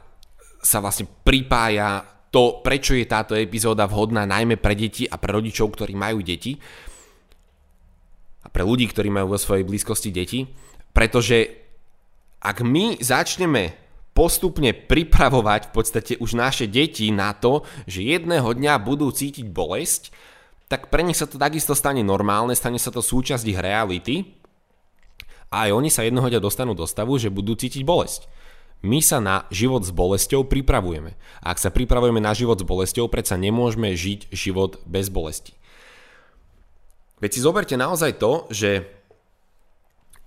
sa 0.64 0.80
vlastne 0.80 1.10
pripája 1.28 2.13
to, 2.34 2.66
prečo 2.66 2.98
je 2.98 3.06
táto 3.06 3.38
epizóda 3.38 3.86
vhodná 3.86 4.26
najmä 4.26 4.58
pre 4.58 4.74
deti 4.74 5.06
a 5.06 5.22
pre 5.22 5.38
rodičov, 5.38 5.78
ktorí 5.78 5.94
majú 5.94 6.26
deti 6.26 6.58
a 8.42 8.48
pre 8.50 8.66
ľudí, 8.66 8.90
ktorí 8.90 9.14
majú 9.14 9.38
vo 9.38 9.40
svojej 9.40 9.62
blízkosti 9.62 10.10
deti, 10.10 10.50
pretože 10.90 11.62
ak 12.42 12.66
my 12.66 12.98
začneme 12.98 13.78
postupne 14.18 14.74
pripravovať 14.74 15.70
v 15.70 15.72
podstate 15.72 16.14
už 16.18 16.34
naše 16.38 16.66
deti 16.66 17.14
na 17.14 17.38
to, 17.38 17.66
že 17.86 18.02
jedného 18.02 18.50
dňa 18.50 18.82
budú 18.82 19.14
cítiť 19.14 19.46
bolesť, 19.48 20.10
tak 20.70 20.90
pre 20.90 21.06
nich 21.06 21.18
sa 21.18 21.30
to 21.30 21.38
takisto 21.38 21.78
stane 21.78 22.02
normálne, 22.02 22.58
stane 22.58 22.82
sa 22.82 22.90
to 22.90 23.06
súčasť 23.06 23.46
ich 23.46 23.62
reality 23.62 24.42
a 25.54 25.70
aj 25.70 25.72
oni 25.74 25.90
sa 25.94 26.02
jednoho 26.02 26.30
dňa 26.34 26.42
dostanú 26.42 26.74
do 26.74 26.90
stavu, 26.90 27.22
že 27.22 27.30
budú 27.30 27.54
cítiť 27.54 27.86
bolesť. 27.86 28.26
My 28.84 29.00
sa 29.00 29.24
na 29.24 29.48
život 29.48 29.88
s 29.88 29.96
bolesťou 29.96 30.44
pripravujeme. 30.44 31.16
A 31.40 31.56
ak 31.56 31.60
sa 31.64 31.72
pripravujeme 31.72 32.20
na 32.20 32.36
život 32.36 32.60
s 32.60 32.68
bolesťou, 32.68 33.08
predsa 33.08 33.40
nemôžeme 33.40 33.96
žiť 33.96 34.28
život 34.36 34.84
bez 34.84 35.08
bolesti. 35.08 35.56
Veď 37.24 37.30
si 37.32 37.40
zoberte 37.40 37.80
naozaj 37.80 38.20
to, 38.20 38.52
že 38.52 38.84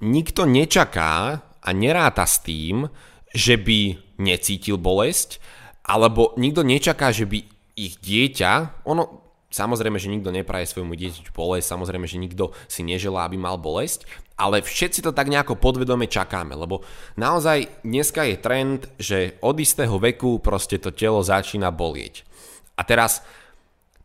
nikto 0.01 0.49
nečaká 0.49 1.45
a 1.45 1.69
neráta 1.77 2.25
s 2.25 2.41
tým, 2.41 2.89
že 3.37 3.61
by 3.61 4.01
necítil 4.17 4.81
bolesť, 4.81 5.37
alebo 5.85 6.33
nikto 6.41 6.65
nečaká, 6.65 7.13
že 7.13 7.29
by 7.29 7.45
ich 7.77 8.01
dieťa, 8.01 8.83
ono 8.89 9.26
Samozrejme, 9.57 9.97
že 9.97 10.13
nikto 10.13 10.29
nepraje 10.29 10.69
svojmu 10.69 10.93
dieťaťu 10.93 11.33
bolesť, 11.33 11.73
samozrejme, 11.73 12.05
že 12.05 12.21
nikto 12.21 12.53
si 12.69 12.85
neželá, 12.85 13.25
aby 13.25 13.41
mal 13.41 13.57
bolesť, 13.57 14.05
ale 14.37 14.61
všetci 14.61 15.01
to 15.01 15.17
tak 15.17 15.33
nejako 15.33 15.57
podvedome 15.57 16.05
čakáme, 16.05 16.53
lebo 16.53 16.85
naozaj 17.17 17.81
dneska 17.81 18.29
je 18.29 18.37
trend, 18.37 18.81
že 19.01 19.41
od 19.41 19.57
istého 19.57 19.97
veku 19.97 20.45
proste 20.45 20.77
to 20.77 20.93
telo 20.93 21.25
začína 21.25 21.73
bolieť. 21.73 22.29
A 22.77 22.85
teraz 22.85 23.25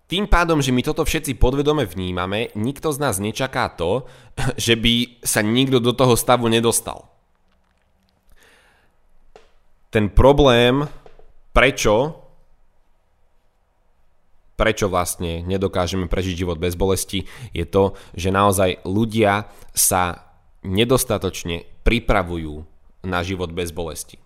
tým 0.08 0.24
pádom, 0.24 0.64
že 0.64 0.72
my 0.72 0.88
toto 0.88 1.04
všetci 1.04 1.36
podvedome 1.36 1.84
vnímame, 1.84 2.56
nikto 2.56 2.96
z 2.96 3.04
nás 3.04 3.20
nečaká 3.20 3.76
to, 3.76 4.08
že 4.56 4.80
by 4.80 5.20
sa 5.20 5.44
nikto 5.44 5.84
do 5.84 5.92
toho 5.92 6.16
stavu 6.16 6.48
nedostal 6.48 7.12
ten 9.92 10.08
problém, 10.08 10.88
prečo 11.52 12.21
prečo 14.62 14.86
vlastne 14.86 15.42
nedokážeme 15.42 16.06
prežiť 16.06 16.46
život 16.46 16.62
bez 16.62 16.78
bolesti, 16.78 17.26
je 17.50 17.66
to, 17.66 17.98
že 18.14 18.30
naozaj 18.30 18.86
ľudia 18.86 19.50
sa 19.74 20.30
nedostatočne 20.62 21.66
pripravujú 21.82 22.62
na 23.02 23.26
život 23.26 23.50
bez 23.50 23.74
bolesti. 23.74 24.22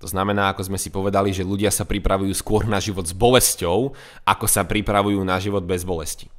To 0.00 0.08
znamená, 0.08 0.52
ako 0.52 0.72
sme 0.72 0.80
si 0.80 0.88
povedali, 0.88 1.36
že 1.36 1.44
ľudia 1.44 1.68
sa 1.68 1.84
pripravujú 1.84 2.32
skôr 2.32 2.64
na 2.64 2.80
život 2.80 3.04
s 3.04 3.12
bolesťou, 3.12 3.92
ako 4.24 4.46
sa 4.48 4.64
pripravujú 4.64 5.20
na 5.20 5.36
život 5.36 5.64
bez 5.68 5.84
bolesti. 5.84 6.32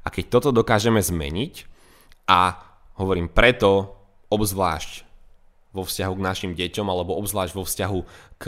A 0.00 0.08
keď 0.08 0.40
toto 0.40 0.48
dokážeme 0.48 1.04
zmeniť, 1.04 1.68
a 2.24 2.56
hovorím 2.96 3.28
preto, 3.28 3.92
obzvlášť 4.32 5.04
vo 5.76 5.82
vzťahu 5.84 6.14
k 6.16 6.24
našim 6.24 6.52
deťom 6.56 6.86
alebo 6.88 7.18
obzvlášť 7.20 7.52
vo 7.52 7.66
vzťahu 7.66 8.00
k 8.40 8.44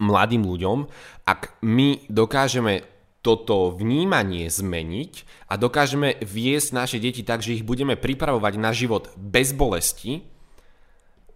mladým 0.00 0.42
ľuďom, 0.42 0.88
ak 1.28 1.60
my 1.62 2.08
dokážeme 2.08 2.95
toto 3.26 3.74
vnímanie 3.74 4.46
zmeniť 4.46 5.26
a 5.50 5.58
dokážeme 5.58 6.14
viesť 6.22 6.70
naše 6.70 7.02
deti 7.02 7.26
tak, 7.26 7.42
že 7.42 7.58
ich 7.58 7.66
budeme 7.66 7.98
pripravovať 7.98 8.54
na 8.54 8.70
život 8.70 9.10
bez 9.18 9.50
bolesti, 9.50 10.22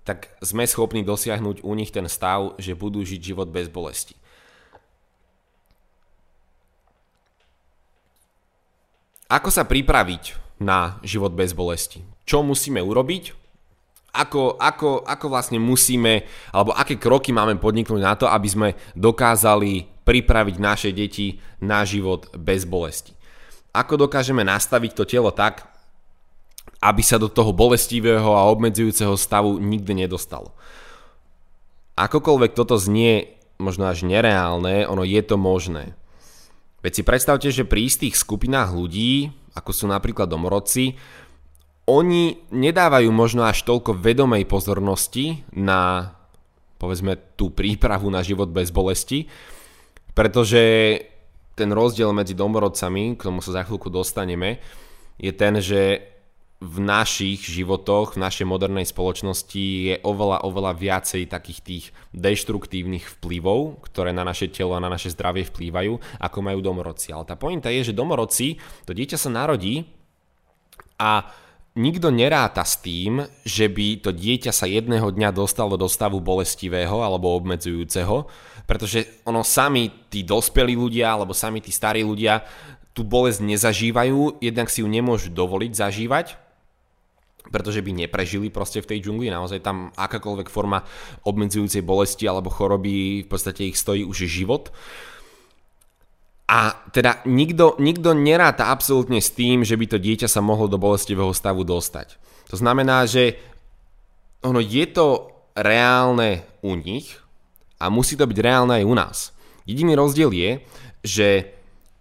tak 0.06 0.30
sme 0.38 0.70
schopní 0.70 1.02
dosiahnuť 1.02 1.66
u 1.66 1.72
nich 1.74 1.90
ten 1.90 2.06
stav, 2.06 2.54
že 2.62 2.78
budú 2.78 3.02
žiť 3.02 3.34
život 3.34 3.50
bez 3.50 3.66
bolesti. 3.66 4.14
Ako 9.26 9.50
sa 9.50 9.66
pripraviť 9.66 10.38
na 10.62 11.02
život 11.02 11.34
bez 11.34 11.50
bolesti? 11.50 12.06
Čo 12.22 12.46
musíme 12.46 12.78
urobiť? 12.78 13.40
ako, 14.10 14.58
ako, 14.58 15.06
ako 15.06 15.26
vlastne 15.30 15.62
musíme, 15.62 16.26
alebo 16.50 16.74
aké 16.74 16.98
kroky 16.98 17.30
máme 17.30 17.54
podniknúť 17.62 18.02
na 18.02 18.14
to, 18.18 18.26
aby 18.26 18.48
sme 18.50 18.68
dokázali 18.98 19.99
pripraviť 20.10 20.56
naše 20.58 20.90
deti 20.90 21.38
na 21.62 21.86
život 21.86 22.34
bez 22.34 22.66
bolesti. 22.66 23.14
Ako 23.70 23.94
dokážeme 23.94 24.42
nastaviť 24.42 24.98
to 24.98 25.06
telo 25.06 25.30
tak, 25.30 25.70
aby 26.82 26.98
sa 27.06 27.14
do 27.22 27.30
toho 27.30 27.54
bolestivého 27.54 28.34
a 28.34 28.50
obmedzujúceho 28.50 29.14
stavu 29.14 29.62
nikdy 29.62 30.02
nedostalo. 30.02 30.50
Akokoľvek 31.94 32.58
toto 32.58 32.74
znie 32.74 33.38
možno 33.62 33.86
až 33.86 34.02
nereálne, 34.02 34.82
ono 34.90 35.06
je 35.06 35.22
to 35.22 35.38
možné. 35.38 35.94
Veď 36.82 36.92
si 36.98 37.02
predstavte, 37.06 37.48
že 37.54 37.68
pri 37.68 37.86
istých 37.86 38.18
skupinách 38.18 38.74
ľudí, 38.74 39.30
ako 39.54 39.70
sú 39.70 39.86
napríklad 39.86 40.26
domorodci, 40.26 40.98
oni 41.86 42.50
nedávajú 42.50 43.12
možno 43.14 43.46
až 43.46 43.62
toľko 43.62 43.94
vedomej 43.94 44.48
pozornosti 44.48 45.46
na 45.54 46.12
povedzme 46.80 47.20
tú 47.36 47.52
prípravu 47.52 48.08
na 48.08 48.24
život 48.24 48.48
bez 48.48 48.72
bolesti, 48.72 49.28
pretože 50.20 50.60
ten 51.56 51.72
rozdiel 51.72 52.12
medzi 52.12 52.36
domorodcami, 52.36 53.16
k 53.16 53.24
tomu 53.24 53.40
sa 53.40 53.56
za 53.56 53.64
chvíľku 53.64 53.88
dostaneme, 53.88 54.60
je 55.16 55.32
ten, 55.32 55.56
že 55.64 56.12
v 56.60 56.76
našich 56.76 57.40
životoch, 57.40 58.20
v 58.20 58.28
našej 58.28 58.44
modernej 58.44 58.84
spoločnosti 58.84 59.64
je 59.64 59.96
oveľa, 60.04 60.44
oveľa 60.44 60.76
viacej 60.76 61.24
takých 61.24 61.60
tých 61.64 61.84
deštruktívnych 62.12 63.16
vplyvov, 63.16 63.80
ktoré 63.80 64.12
na 64.12 64.20
naše 64.20 64.52
telo 64.52 64.76
a 64.76 64.84
na 64.84 64.92
naše 64.92 65.08
zdravie 65.08 65.48
vplývajú, 65.48 66.20
ako 66.20 66.38
majú 66.44 66.60
domorodci. 66.60 67.16
Ale 67.16 67.24
tá 67.24 67.40
pointa 67.40 67.72
je, 67.72 67.88
že 67.88 67.96
domorodci, 67.96 68.60
to 68.84 68.92
dieťa 68.92 69.16
sa 69.16 69.32
narodí 69.32 69.88
a 71.00 71.32
nikto 71.78 72.10
neráta 72.10 72.66
s 72.66 72.80
tým, 72.82 73.22
že 73.46 73.70
by 73.70 74.02
to 74.02 74.10
dieťa 74.10 74.50
sa 74.50 74.66
jedného 74.66 75.14
dňa 75.14 75.30
dostalo 75.30 75.78
do 75.78 75.86
stavu 75.86 76.18
bolestivého 76.18 77.02
alebo 77.02 77.30
obmedzujúceho, 77.38 78.26
pretože 78.66 79.22
ono 79.26 79.46
sami 79.46 79.90
tí 80.10 80.26
dospelí 80.26 80.74
ľudia 80.74 81.14
alebo 81.14 81.34
sami 81.34 81.62
tí 81.62 81.70
starí 81.70 82.02
ľudia 82.02 82.42
tú 82.90 83.06
bolesť 83.06 83.46
nezažívajú, 83.46 84.42
jednak 84.42 84.66
si 84.66 84.82
ju 84.82 84.88
nemôžu 84.90 85.30
dovoliť 85.30 85.72
zažívať, 85.78 86.26
pretože 87.50 87.82
by 87.82 88.06
neprežili 88.06 88.50
proste 88.50 88.82
v 88.82 88.94
tej 88.94 88.98
džungli, 89.06 89.30
naozaj 89.30 89.62
tam 89.62 89.90
akákoľvek 89.94 90.50
forma 90.50 90.82
obmedzujúcej 91.26 91.82
bolesti 91.82 92.26
alebo 92.26 92.50
choroby 92.50 93.26
v 93.26 93.28
podstate 93.30 93.70
ich 93.70 93.78
stojí 93.78 94.06
už 94.06 94.26
život. 94.26 94.74
A 96.50 96.74
teda 96.90 97.22
nikto, 97.30 97.78
nikto 97.78 98.10
neráta 98.10 98.74
absolútne 98.74 99.22
s 99.22 99.30
tým, 99.30 99.62
že 99.62 99.78
by 99.78 99.86
to 99.86 100.02
dieťa 100.02 100.26
sa 100.26 100.42
mohlo 100.42 100.66
do 100.66 100.82
bolestivého 100.82 101.30
stavu 101.30 101.62
dostať. 101.62 102.18
To 102.50 102.58
znamená, 102.58 103.06
že 103.06 103.38
ono 104.42 104.58
je 104.58 104.82
to 104.90 105.30
reálne 105.54 106.42
u 106.66 106.74
nich 106.74 107.14
a 107.78 107.86
musí 107.86 108.18
to 108.18 108.26
byť 108.26 108.38
reálne 108.42 108.82
aj 108.82 108.84
u 108.84 108.94
nás. 108.98 109.18
Jediný 109.62 109.94
rozdiel 109.94 110.34
je, 110.34 110.50
že 111.06 111.28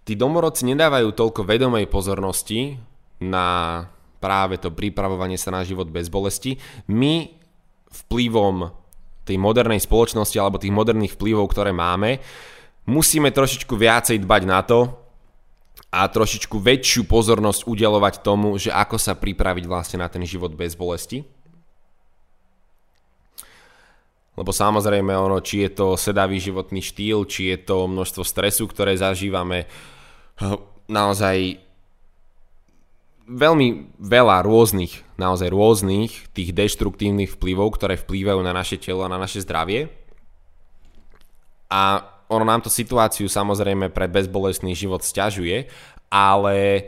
tí 0.01 0.17
domorodci 0.17 0.65
nedávajú 0.65 1.13
toľko 1.13 1.45
vedomej 1.45 1.85
pozornosti 1.85 2.81
na 3.21 3.85
práve 4.17 4.57
to 4.57 4.73
pripravovanie 4.73 5.37
sa 5.37 5.53
na 5.53 5.61
život 5.61 5.87
bez 5.93 6.09
bolesti. 6.09 6.57
My 6.89 7.29
vplyvom 7.93 8.73
tej 9.29 9.37
modernej 9.37 9.77
spoločnosti 9.77 10.35
alebo 10.41 10.57
tých 10.57 10.73
moderných 10.73 11.13
vplyvov, 11.13 11.53
ktoré 11.53 11.69
máme, 11.69 12.17
musíme 12.87 13.33
trošičku 13.33 13.73
viacej 13.75 14.21
dbať 14.21 14.41
na 14.47 14.59
to 14.63 14.93
a 15.89 16.05
trošičku 16.05 16.61
väčšiu 16.61 17.09
pozornosť 17.09 17.65
udelovať 17.65 18.21
tomu, 18.21 18.53
že 18.61 18.69
ako 18.69 19.01
sa 19.01 19.17
pripraviť 19.17 19.65
vlastne 19.65 20.05
na 20.05 20.07
ten 20.11 20.21
život 20.21 20.53
bez 20.53 20.77
bolesti. 20.77 21.25
Lebo 24.39 24.55
samozrejme 24.55 25.11
ono, 25.11 25.43
či 25.43 25.67
je 25.67 25.75
to 25.75 25.99
sedavý 25.99 26.39
životný 26.39 26.79
štýl, 26.79 27.27
či 27.27 27.51
je 27.51 27.57
to 27.59 27.89
množstvo 27.89 28.23
stresu, 28.23 28.71
ktoré 28.71 28.95
zažívame, 28.95 29.67
naozaj 30.87 31.59
veľmi 33.29 33.99
veľa 34.01 34.41
rôznych, 34.41 35.05
naozaj 35.19 35.53
rôznych 35.53 36.33
tých 36.33 36.49
deštruktívnych 36.55 37.35
vplyvov, 37.35 37.77
ktoré 37.77 37.99
vplývajú 37.99 38.41
na 38.41 38.55
naše 38.55 38.81
telo 38.81 39.05
a 39.05 39.11
na 39.11 39.21
naše 39.21 39.43
zdravie. 39.43 39.91
A 41.69 42.01
ono 42.29 42.45
nám 42.45 42.61
to 42.61 42.69
situáciu 42.69 43.25
samozrejme 43.25 43.89
pre 43.89 44.05
bezbolestný 44.05 44.77
život 44.77 45.01
stiažuje, 45.01 45.65
ale 46.13 46.85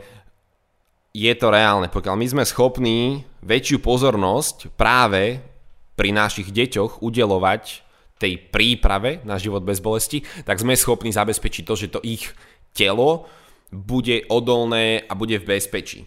je 1.12 1.32
to 1.34 1.50
reálne. 1.50 1.90
Pokiaľ 1.90 2.14
my 2.16 2.26
sme 2.30 2.44
schopní 2.46 3.26
väčšiu 3.42 3.82
pozornosť 3.82 4.72
práve 4.78 5.42
pri 5.98 6.14
našich 6.14 6.48
deťoch 6.54 7.02
udelovať 7.02 7.84
tej 8.16 8.38
príprave 8.54 9.18
na 9.26 9.36
život 9.36 9.66
bez 9.66 9.82
bolesti, 9.82 10.22
tak 10.46 10.62
sme 10.62 10.78
schopní 10.78 11.10
zabezpečiť 11.10 11.64
to, 11.66 11.74
že 11.74 11.92
to 11.92 12.00
ich 12.06 12.30
telo 12.70 13.26
bude 13.74 14.24
odolné 14.30 15.02
a 15.10 15.12
bude 15.18 15.42
v 15.42 15.58
bezpečí. 15.58 16.06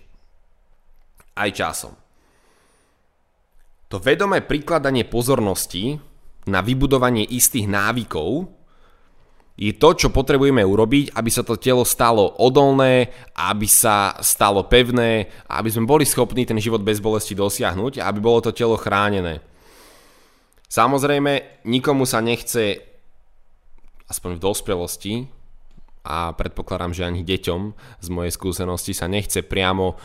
Aj 1.35 1.51
časom. 1.51 1.91
To 3.91 3.99
vedomé 3.99 4.41
prikladanie 4.41 5.03
pozornosti 5.03 5.99
na 6.47 6.63
vybudovanie 6.63 7.27
istých 7.27 7.67
návykov 7.67 8.47
je 9.55 9.71
to, 9.71 9.95
čo 9.95 10.07
potrebujeme 10.11 10.59
urobiť, 10.59 11.15
aby 11.15 11.29
sa 11.31 11.39
to 11.39 11.55
telo 11.55 11.87
stalo 11.87 12.35
odolné, 12.43 13.07
aby 13.39 13.63
sa 13.63 14.19
stalo 14.19 14.67
pevné, 14.67 15.31
aby 15.47 15.69
sme 15.71 15.87
boli 15.87 16.03
schopní 16.03 16.43
ten 16.43 16.59
život 16.59 16.83
bez 16.83 16.99
bolesti 16.99 17.31
dosiahnuť 17.39 18.03
a 18.03 18.11
aby 18.11 18.19
bolo 18.19 18.43
to 18.43 18.51
telo 18.51 18.75
chránené. 18.75 19.39
Samozrejme, 20.67 21.63
nikomu 21.71 22.03
sa 22.03 22.19
nechce, 22.19 22.83
aspoň 24.11 24.35
v 24.35 24.43
dospelosti, 24.43 25.15
a 26.05 26.37
predpokladám, 26.37 26.93
že 26.93 27.07
ani 27.07 27.25
deťom 27.25 27.61
z 27.97 28.07
mojej 28.13 28.29
skúsenosti 28.29 28.93
sa 28.93 29.09
nechce 29.09 29.41
priamo 29.41 29.89
e, 29.89 29.95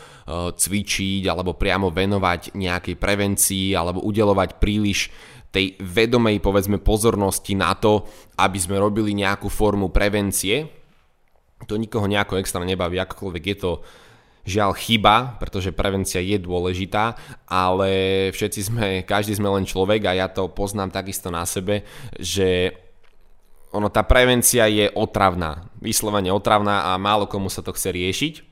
cvičiť 0.49 1.29
alebo 1.29 1.53
priamo 1.53 1.93
venovať 1.93 2.57
nejakej 2.57 2.95
prevencii 2.97 3.77
alebo 3.77 4.01
udelovať 4.01 4.57
príliš 4.57 5.13
tej 5.51 5.75
vedomej 5.83 6.39
povedzme 6.39 6.79
pozornosti 6.79 7.53
na 7.53 7.75
to, 7.75 8.07
aby 8.39 8.57
sme 8.57 8.79
robili 8.79 9.11
nejakú 9.11 9.51
formu 9.51 9.91
prevencie. 9.91 10.71
To 11.67 11.75
nikoho 11.77 12.07
nejako 12.07 12.39
extra 12.39 12.63
nebaví, 12.63 12.97
akokoľvek 12.97 13.43
je 13.45 13.57
to 13.59 13.71
žiaľ 14.41 14.73
chyba, 14.73 15.37
pretože 15.37 15.75
prevencia 15.75 16.17
je 16.17 16.41
dôležitá, 16.41 17.13
ale 17.45 17.89
všetci 18.33 18.59
sme, 18.65 18.87
každý 19.05 19.37
sme 19.37 19.53
len 19.53 19.69
človek 19.69 20.01
a 20.09 20.17
ja 20.17 20.27
to 20.31 20.49
poznám 20.49 20.89
takisto 20.89 21.29
na 21.29 21.45
sebe, 21.45 21.85
že 22.17 22.73
ono 23.71 23.87
tá 23.87 24.01
prevencia 24.03 24.65
je 24.67 24.89
otravná, 24.91 25.69
vyslovene 25.79 26.33
otravná 26.33 26.91
a 26.91 26.99
málo 26.99 27.29
komu 27.29 27.47
sa 27.47 27.61
to 27.61 27.71
chce 27.71 27.93
riešiť. 27.93 28.50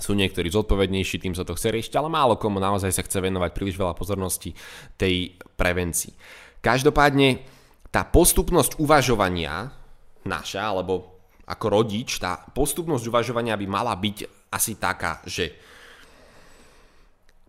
Sú 0.00 0.16
niektorí 0.16 0.48
zodpovednejší, 0.48 1.20
tým 1.20 1.36
sa 1.36 1.44
to 1.44 1.54
chce 1.54 1.68
riešiť, 1.68 1.94
ale 2.00 2.08
málo 2.08 2.40
komu 2.40 2.58
naozaj 2.58 2.90
sa 2.90 3.04
chce 3.04 3.22
venovať 3.22 3.50
príliš 3.52 3.76
veľa 3.76 3.94
pozornosti 3.94 4.56
tej 4.96 5.36
prevencii. 5.54 6.16
Každopádne 6.64 7.42
tá 7.92 8.08
postupnosť 8.08 8.80
uvažovania 8.80 9.68
naša, 10.24 10.62
alebo 10.62 11.20
ako 11.44 11.66
rodič, 11.68 12.22
tá 12.22 12.40
postupnosť 12.54 13.04
uvažovania 13.10 13.58
by 13.58 13.66
mala 13.66 13.92
byť 13.92 14.48
asi 14.48 14.78
taká, 14.78 15.20
že 15.26 15.52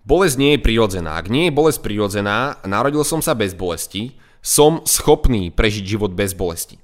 bolesť 0.04 0.36
nie 0.36 0.52
je 0.58 0.66
prirodzená. 0.66 1.16
Ak 1.16 1.32
nie 1.32 1.48
je 1.48 1.56
bolesť 1.56 1.80
prirodzená, 1.80 2.60
narodil 2.68 3.06
som 3.08 3.24
sa 3.24 3.38
bez 3.38 3.56
bolesti, 3.56 4.20
som 4.44 4.84
schopný 4.84 5.48
prežiť 5.54 5.96
život 5.96 6.12
bez 6.12 6.36
bolesti. 6.36 6.76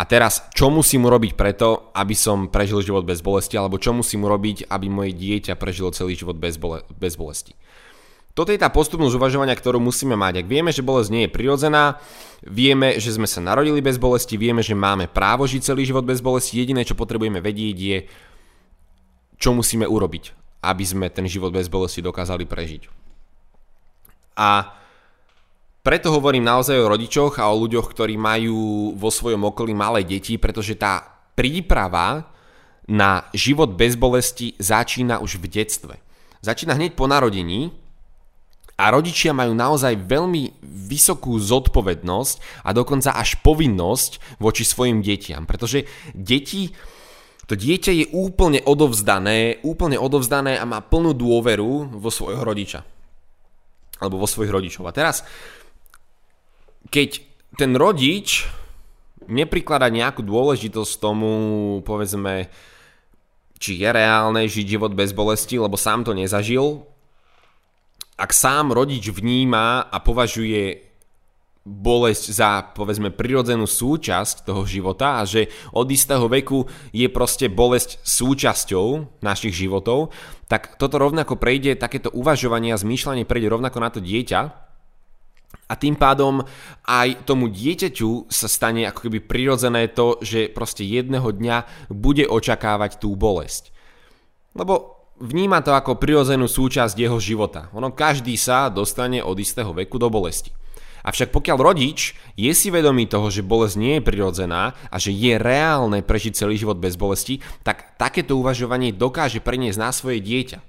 A 0.00 0.08
teraz, 0.08 0.48
čo 0.56 0.72
musím 0.72 1.04
urobiť 1.04 1.36
preto, 1.36 1.92
aby 1.92 2.16
som 2.16 2.48
prežil 2.48 2.80
život 2.80 3.04
bez 3.04 3.20
bolesti, 3.20 3.60
alebo 3.60 3.76
čo 3.76 3.92
musím 3.92 4.24
urobiť, 4.24 4.72
aby 4.72 4.88
moje 4.88 5.12
dieťa 5.12 5.60
prežilo 5.60 5.92
celý 5.92 6.16
život 6.16 6.40
bez, 6.40 6.56
bole- 6.56 6.88
bez 6.96 7.20
bolesti. 7.20 7.52
Toto 8.32 8.48
je 8.48 8.56
tá 8.56 8.72
postupnosť 8.72 9.20
uvažovania, 9.20 9.52
ktorú 9.52 9.76
musíme 9.76 10.16
mať. 10.16 10.40
Ak 10.40 10.46
vieme, 10.48 10.72
že 10.72 10.80
bolesť 10.80 11.10
nie 11.12 11.22
je 11.28 11.34
prirodzená, 11.36 12.00
vieme, 12.40 12.96
že 12.96 13.12
sme 13.12 13.28
sa 13.28 13.44
narodili 13.44 13.84
bez 13.84 14.00
bolesti, 14.00 14.40
vieme, 14.40 14.64
že 14.64 14.72
máme 14.72 15.04
právo 15.04 15.44
žiť 15.44 15.68
celý 15.68 15.84
život 15.84 16.08
bez 16.08 16.24
bolesti, 16.24 16.56
jediné, 16.56 16.80
čo 16.88 16.96
potrebujeme 16.96 17.44
vedieť 17.44 17.76
je, 17.76 17.98
čo 19.36 19.52
musíme 19.52 19.84
urobiť, 19.84 20.32
aby 20.64 20.84
sme 20.88 21.12
ten 21.12 21.28
život 21.28 21.52
bez 21.52 21.68
bolesti 21.68 22.00
dokázali 22.00 22.48
prežiť. 22.48 22.88
A 24.40 24.79
preto 25.80 26.12
hovorím 26.12 26.44
naozaj 26.44 26.76
o 26.76 26.90
rodičoch 26.92 27.40
a 27.40 27.48
o 27.48 27.60
ľuďoch, 27.64 27.88
ktorí 27.92 28.20
majú 28.20 28.92
vo 28.96 29.08
svojom 29.08 29.48
okolí 29.48 29.72
malé 29.72 30.04
deti, 30.04 30.36
pretože 30.36 30.76
tá 30.76 31.24
príprava 31.32 32.28
na 32.90 33.24
život 33.32 33.72
bez 33.72 33.96
bolesti 33.96 34.52
začína 34.60 35.22
už 35.24 35.40
v 35.40 35.46
detstve. 35.48 35.94
Začína 36.44 36.76
hneď 36.76 36.98
po 36.98 37.08
narodení 37.08 37.72
a 38.80 38.88
rodičia 38.92 39.36
majú 39.36 39.52
naozaj 39.52 39.96
veľmi 40.08 40.64
vysokú 40.64 41.36
zodpovednosť 41.36 42.64
a 42.64 42.72
dokonca 42.72 43.12
až 43.12 43.40
povinnosť 43.44 44.40
voči 44.40 44.64
svojim 44.64 45.04
detiam, 45.04 45.44
pretože 45.44 45.84
deti 46.16 46.72
to 47.44 47.58
dieťa 47.58 47.92
je 47.92 48.06
úplne 48.14 48.62
odovzdané, 48.62 49.58
úplne 49.66 49.98
odovzdané 49.98 50.54
a 50.54 50.62
má 50.62 50.78
plnú 50.78 51.10
dôveru 51.18 51.98
vo 51.98 52.10
svojho 52.14 52.46
rodiča. 52.46 52.86
Alebo 53.98 54.22
vo 54.22 54.30
svojich 54.30 54.54
rodičov. 54.54 54.86
A 54.86 54.94
teraz 54.94 55.26
keď 56.88 57.20
ten 57.60 57.76
rodič 57.76 58.48
neprikladá 59.28 59.92
nejakú 59.92 60.24
dôležitosť 60.24 60.92
tomu, 60.96 61.32
povedzme, 61.84 62.48
či 63.60 63.76
je 63.76 63.88
reálne 63.92 64.48
žiť 64.48 64.66
život 64.66 64.96
bez 64.96 65.12
bolesti, 65.12 65.60
lebo 65.60 65.76
sám 65.76 66.08
to 66.08 66.16
nezažil, 66.16 66.88
ak 68.20 68.36
sám 68.36 68.72
rodič 68.72 69.08
vníma 69.08 69.88
a 69.88 69.96
považuje 70.00 70.90
bolesť 71.60 72.24
za, 72.32 72.50
povedzme, 72.72 73.12
prirodzenú 73.12 73.68
súčasť 73.68 74.48
toho 74.48 74.64
života 74.64 75.20
a 75.20 75.28
že 75.28 75.52
od 75.76 75.84
istého 75.92 76.24
veku 76.24 76.64
je 76.92 77.04
proste 77.12 77.52
bolesť 77.52 78.00
súčasťou 78.00 79.20
našich 79.20 79.52
životov, 79.52 80.12
tak 80.48 80.80
toto 80.80 80.96
rovnako 80.96 81.36
prejde, 81.36 81.76
takéto 81.76 82.08
uvažovanie 82.16 82.72
a 82.72 82.80
zmýšľanie 82.80 83.28
prejde 83.28 83.52
rovnako 83.52 83.78
na 83.80 83.90
to 83.92 84.00
dieťa, 84.00 84.69
a 85.70 85.78
tým 85.78 85.94
pádom 85.94 86.42
aj 86.82 87.22
tomu 87.22 87.46
dieťaťu 87.46 88.26
sa 88.26 88.50
stane 88.50 88.90
ako 88.90 89.06
keby 89.06 89.22
prirodzené 89.22 89.86
to, 89.86 90.18
že 90.18 90.50
proste 90.50 90.82
jedného 90.82 91.30
dňa 91.30 91.86
bude 91.94 92.26
očakávať 92.26 92.98
tú 92.98 93.14
bolesť. 93.14 93.70
Lebo 94.58 94.98
vníma 95.22 95.62
to 95.62 95.70
ako 95.70 95.94
prirodzenú 95.94 96.50
súčasť 96.50 96.98
jeho 96.98 97.22
života. 97.22 97.70
Ono 97.70 97.94
každý 97.94 98.34
sa 98.34 98.66
dostane 98.66 99.22
od 99.22 99.38
istého 99.38 99.70
veku 99.70 100.02
do 100.02 100.10
bolesti. 100.10 100.50
Avšak 101.00 101.32
pokiaľ 101.32 101.56
rodič 101.62 102.12
je 102.36 102.52
si 102.52 102.68
vedomý 102.68 103.08
toho, 103.08 103.32
že 103.32 103.46
bolesť 103.46 103.76
nie 103.80 103.94
je 103.96 104.04
prirodzená 104.04 104.76
a 104.92 104.96
že 105.00 105.14
je 105.14 105.38
reálne 105.40 106.04
prežiť 106.04 106.44
celý 106.44 106.60
život 106.60 106.76
bez 106.76 107.00
bolesti, 107.00 107.40
tak 107.64 107.96
takéto 107.96 108.36
uvažovanie 108.36 108.92
dokáže 108.92 109.40
preniesť 109.40 109.78
na 109.80 109.90
svoje 109.96 110.20
dieťa. 110.20 110.60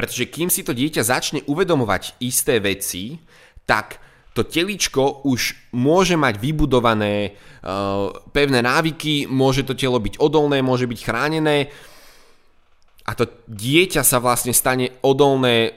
Pretože 0.00 0.32
kým 0.32 0.48
si 0.48 0.64
to 0.64 0.72
dieťa 0.72 1.04
začne 1.04 1.44
uvedomovať 1.44 2.16
isté 2.24 2.56
veci, 2.56 3.20
tak 3.68 4.00
to 4.32 4.48
teličko 4.48 5.28
už 5.28 5.68
môže 5.76 6.16
mať 6.16 6.40
vybudované 6.40 7.36
uh, 7.36 8.08
pevné 8.32 8.64
návyky, 8.64 9.28
môže 9.28 9.60
to 9.68 9.76
telo 9.76 10.00
byť 10.00 10.16
odolné, 10.16 10.64
môže 10.64 10.88
byť 10.88 11.00
chránené 11.04 11.68
a 13.04 13.12
to 13.12 13.28
dieťa 13.44 14.00
sa 14.00 14.24
vlastne 14.24 14.56
stane 14.56 14.96
odolné 15.04 15.76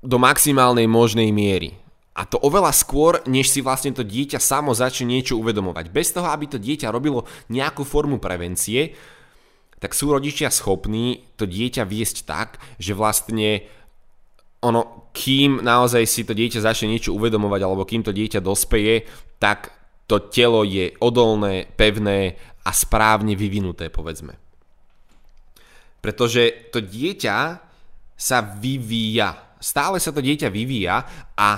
do 0.00 0.16
maximálnej 0.16 0.88
možnej 0.88 1.28
miery. 1.28 1.76
A 2.16 2.24
to 2.24 2.40
oveľa 2.40 2.72
skôr, 2.72 3.20
než 3.28 3.52
si 3.52 3.60
vlastne 3.60 3.92
to 3.92 4.00
dieťa 4.00 4.40
samo 4.40 4.72
začne 4.72 5.12
niečo 5.12 5.36
uvedomovať. 5.36 5.92
Bez 5.92 6.16
toho, 6.16 6.32
aby 6.32 6.48
to 6.48 6.56
dieťa 6.56 6.88
robilo 6.88 7.28
nejakú 7.52 7.84
formu 7.84 8.16
prevencie, 8.16 8.96
tak 9.78 9.94
sú 9.94 10.10
rodičia 10.10 10.50
schopní 10.50 11.22
to 11.38 11.46
dieťa 11.46 11.86
viesť 11.86 12.26
tak, 12.26 12.58
že 12.78 12.94
vlastne 12.94 13.62
ono, 14.58 15.10
kým 15.14 15.62
naozaj 15.62 16.02
si 16.06 16.26
to 16.26 16.34
dieťa 16.34 16.62
začne 16.62 16.90
niečo 16.90 17.14
uvedomovať, 17.14 17.60
alebo 17.62 17.86
kým 17.86 18.02
to 18.02 18.10
dieťa 18.10 18.42
dospeje, 18.42 19.06
tak 19.38 19.70
to 20.10 20.18
telo 20.30 20.66
je 20.66 20.90
odolné, 20.98 21.70
pevné 21.78 22.34
a 22.66 22.70
správne 22.74 23.38
vyvinuté, 23.38 23.86
povedzme. 23.86 24.34
Pretože 26.02 26.70
to 26.74 26.82
dieťa 26.82 27.38
sa 28.18 28.38
vyvíja. 28.42 29.58
Stále 29.62 30.02
sa 30.02 30.10
to 30.10 30.18
dieťa 30.18 30.50
vyvíja 30.50 31.06
a 31.38 31.48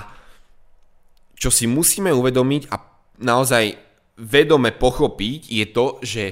čo 1.33 1.49
si 1.49 1.65
musíme 1.65 2.13
uvedomiť 2.13 2.69
a 2.69 2.75
naozaj 3.25 3.73
vedome 4.21 4.69
pochopiť 4.69 5.41
je 5.49 5.65
to, 5.73 5.85
že 6.05 6.23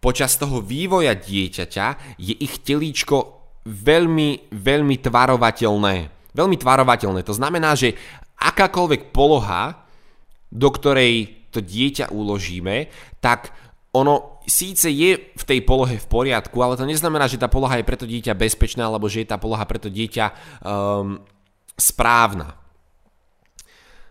počas 0.00 0.40
toho 0.40 0.64
vývoja 0.64 1.12
dieťaťa 1.12 2.16
je 2.16 2.34
ich 2.40 2.64
telíčko 2.64 3.40
veľmi, 3.68 4.50
veľmi 4.50 4.96
tvarovateľné. 4.98 5.94
Veľmi 6.32 6.56
tvarovateľné. 6.56 7.20
To 7.28 7.36
znamená, 7.36 7.76
že 7.76 7.94
akákoľvek 8.40 9.12
poloha, 9.12 9.84
do 10.48 10.68
ktorej 10.72 11.44
to 11.52 11.60
dieťa 11.60 12.10
uložíme, 12.10 12.88
tak 13.20 13.52
ono 13.92 14.40
síce 14.46 14.86
je 14.88 15.34
v 15.34 15.44
tej 15.44 15.60
polohe 15.66 15.98
v 15.98 16.06
poriadku, 16.06 16.56
ale 16.62 16.78
to 16.78 16.86
neznamená, 16.86 17.26
že 17.26 17.42
tá 17.42 17.50
poloha 17.50 17.76
je 17.76 17.86
preto 17.86 18.06
dieťa 18.06 18.38
bezpečná, 18.38 18.86
alebo 18.86 19.10
že 19.10 19.26
je 19.26 19.28
tá 19.28 19.36
poloha 19.36 19.66
preto 19.66 19.90
dieťa 19.90 20.26
um, 20.30 21.20
správna. 21.74 22.54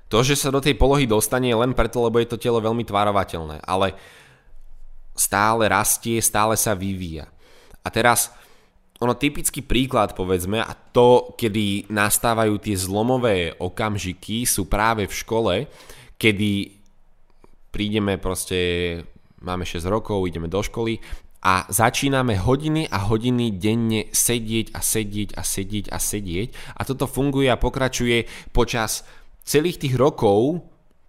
To, 0.10 0.20
že 0.26 0.36
sa 0.36 0.50
do 0.52 0.60
tej 0.60 0.76
polohy 0.76 1.06
dostane 1.06 1.54
len 1.54 1.72
preto, 1.72 2.02
lebo 2.04 2.20
je 2.20 2.28
to 2.28 2.42
telo 2.42 2.60
veľmi 2.60 2.84
tvarovateľné, 2.84 3.64
ale 3.64 3.96
stále 5.20 5.68
rastie, 5.68 6.24
stále 6.24 6.56
sa 6.56 6.72
vyvíja. 6.72 7.28
A 7.84 7.92
teraz 7.92 8.32
ono 9.00 9.16
typický 9.16 9.64
príklad 9.64 10.16
povedzme 10.16 10.60
a 10.60 10.72
to, 10.76 11.36
kedy 11.36 11.92
nastávajú 11.92 12.60
tie 12.60 12.76
zlomové 12.76 13.52
okamžiky 13.56 14.44
sú 14.44 14.68
práve 14.68 15.08
v 15.08 15.14
škole, 15.16 15.54
kedy 16.20 16.80
prídeme 17.72 18.20
proste, 18.20 18.60
máme 19.40 19.64
6 19.64 19.88
rokov, 19.88 20.28
ideme 20.28 20.52
do 20.52 20.60
školy 20.60 21.00
a 21.40 21.64
začíname 21.72 22.36
hodiny 22.36 22.92
a 22.92 23.08
hodiny 23.08 23.56
denne 23.56 24.12
sedieť 24.12 24.76
a 24.76 24.84
sedieť 24.84 25.40
a 25.40 25.42
sedieť 25.48 25.86
a 25.88 25.98
sedieť 25.98 26.50
a 26.76 26.82
toto 26.84 27.08
funguje 27.08 27.48
a 27.48 27.56
pokračuje 27.56 28.28
počas 28.52 29.08
celých 29.48 29.80
tých 29.80 29.96
rokov, 29.96 30.60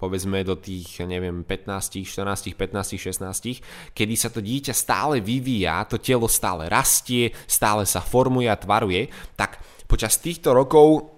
povedzme 0.01 0.41
do 0.41 0.57
tých, 0.57 1.05
neviem, 1.05 1.45
15, 1.45 2.09
14, 2.09 2.57
15, 2.57 2.97
16, 2.97 3.93
kedy 3.93 4.15
sa 4.17 4.33
to 4.33 4.41
dieťa 4.41 4.73
stále 4.73 5.21
vyvíja, 5.21 5.85
to 5.85 6.01
telo 6.01 6.25
stále 6.25 6.73
rastie, 6.73 7.37
stále 7.45 7.85
sa 7.85 8.01
formuje 8.01 8.49
a 8.49 8.57
tvaruje, 8.57 9.13
tak 9.37 9.61
počas 9.85 10.17
týchto 10.17 10.57
rokov 10.57 11.13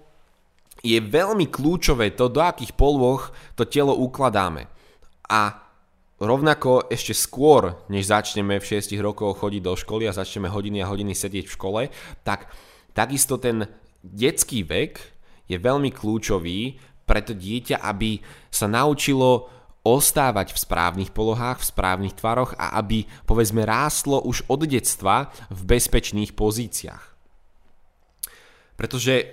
je 0.83 0.99
veľmi 0.99 1.47
kľúčové 1.47 2.11
to, 2.11 2.27
do 2.27 2.43
akých 2.43 2.75
polôch 2.75 3.31
to 3.55 3.63
telo 3.63 3.95
ukladáme. 3.95 4.67
A 5.31 5.63
rovnako 6.19 6.91
ešte 6.91 7.15
skôr, 7.15 7.79
než 7.87 8.11
začneme 8.11 8.59
v 8.59 8.67
6 8.67 8.91
rokoch 8.99 9.39
chodiť 9.39 9.61
do 9.63 9.73
školy 9.79 10.11
a 10.11 10.13
začneme 10.13 10.51
hodiny 10.51 10.83
a 10.83 10.91
hodiny 10.91 11.15
sedieť 11.15 11.47
v 11.47 11.55
škole, 11.55 11.81
tak 12.27 12.51
takisto 12.91 13.39
ten 13.39 13.63
detský 14.03 14.67
vek 14.67 14.99
je 15.47 15.55
veľmi 15.55 15.91
kľúčový 15.95 16.75
pre 17.03 17.21
to 17.23 17.35
dieťa, 17.35 17.83
aby 17.83 18.23
sa 18.47 18.67
naučilo 18.71 19.51
ostávať 19.83 20.55
v 20.55 20.61
správnych 20.63 21.11
polohách, 21.11 21.59
v 21.59 21.69
správnych 21.75 22.15
tvaroch 22.15 22.55
a 22.55 22.79
aby 22.79 23.03
povedzme 23.27 23.67
rástlo 23.67 24.23
už 24.23 24.47
od 24.47 24.63
detstva 24.63 25.27
v 25.51 25.61
bezpečných 25.75 26.31
pozíciách. 26.31 27.03
Pretože 28.79 29.27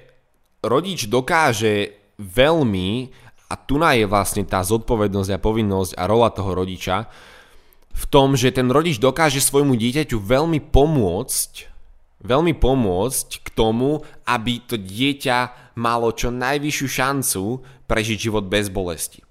rodič 0.67 1.07
dokáže 1.07 1.95
veľmi 2.19 3.15
a 3.51 3.55
tu 3.59 3.83
je 3.83 4.07
vlastne 4.07 4.47
tá 4.47 4.63
zodpovednosť 4.63 5.31
a 5.35 5.43
povinnosť 5.43 5.93
a 5.99 6.03
rola 6.07 6.31
toho 6.31 6.55
rodiča 6.55 7.11
v 7.91 8.05
tom, 8.07 8.39
že 8.39 8.55
ten 8.55 8.71
rodič 8.71 9.03
dokáže 9.03 9.43
svojmu 9.43 9.75
dieťaťu 9.75 10.23
veľmi 10.23 10.63
pomôcť, 10.71 11.70
veľmi 12.21 12.57
pomôcť 12.57 13.29
k 13.41 13.49
tomu, 13.57 14.05
aby 14.29 14.61
to 14.65 14.77
dieťa 14.77 15.73
malo 15.81 16.13
čo 16.13 16.29
najvyššiu 16.29 16.87
šancu 16.89 17.43
prežiť 17.89 18.19
život 18.31 18.45
bez 18.47 18.69
bolesti. 18.69 19.25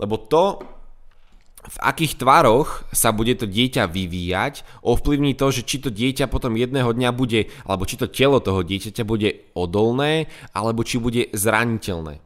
Lebo 0.00 0.18
to, 0.18 0.64
v 1.64 1.78
akých 1.80 2.20
tvaroch 2.20 2.84
sa 2.92 3.12
bude 3.12 3.36
to 3.36 3.48
dieťa 3.48 3.88
vyvíjať, 3.88 4.84
ovplyvní 4.84 5.36
to, 5.36 5.48
že 5.52 5.62
či 5.64 5.80
to 5.80 5.88
dieťa 5.92 6.28
potom 6.28 6.56
jedného 6.56 6.92
dňa 6.92 7.10
bude, 7.12 7.48
alebo 7.64 7.88
či 7.88 7.96
to 7.96 8.10
telo 8.10 8.40
toho 8.40 8.60
dieťaťa 8.60 9.04
bude 9.04 9.52
odolné, 9.56 10.28
alebo 10.52 10.84
či 10.84 11.00
bude 11.00 11.32
zraniteľné. 11.32 12.20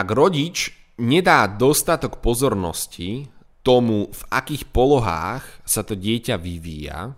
Ak 0.00 0.08
rodič 0.16 0.72
nedá 0.96 1.44
dostatok 1.44 2.24
pozornosti 2.24 3.28
tomu, 3.60 4.08
v 4.08 4.22
akých 4.32 4.64
polohách 4.72 5.44
sa 5.68 5.84
to 5.84 5.92
dieťa 5.92 6.40
vyvíja 6.40 7.12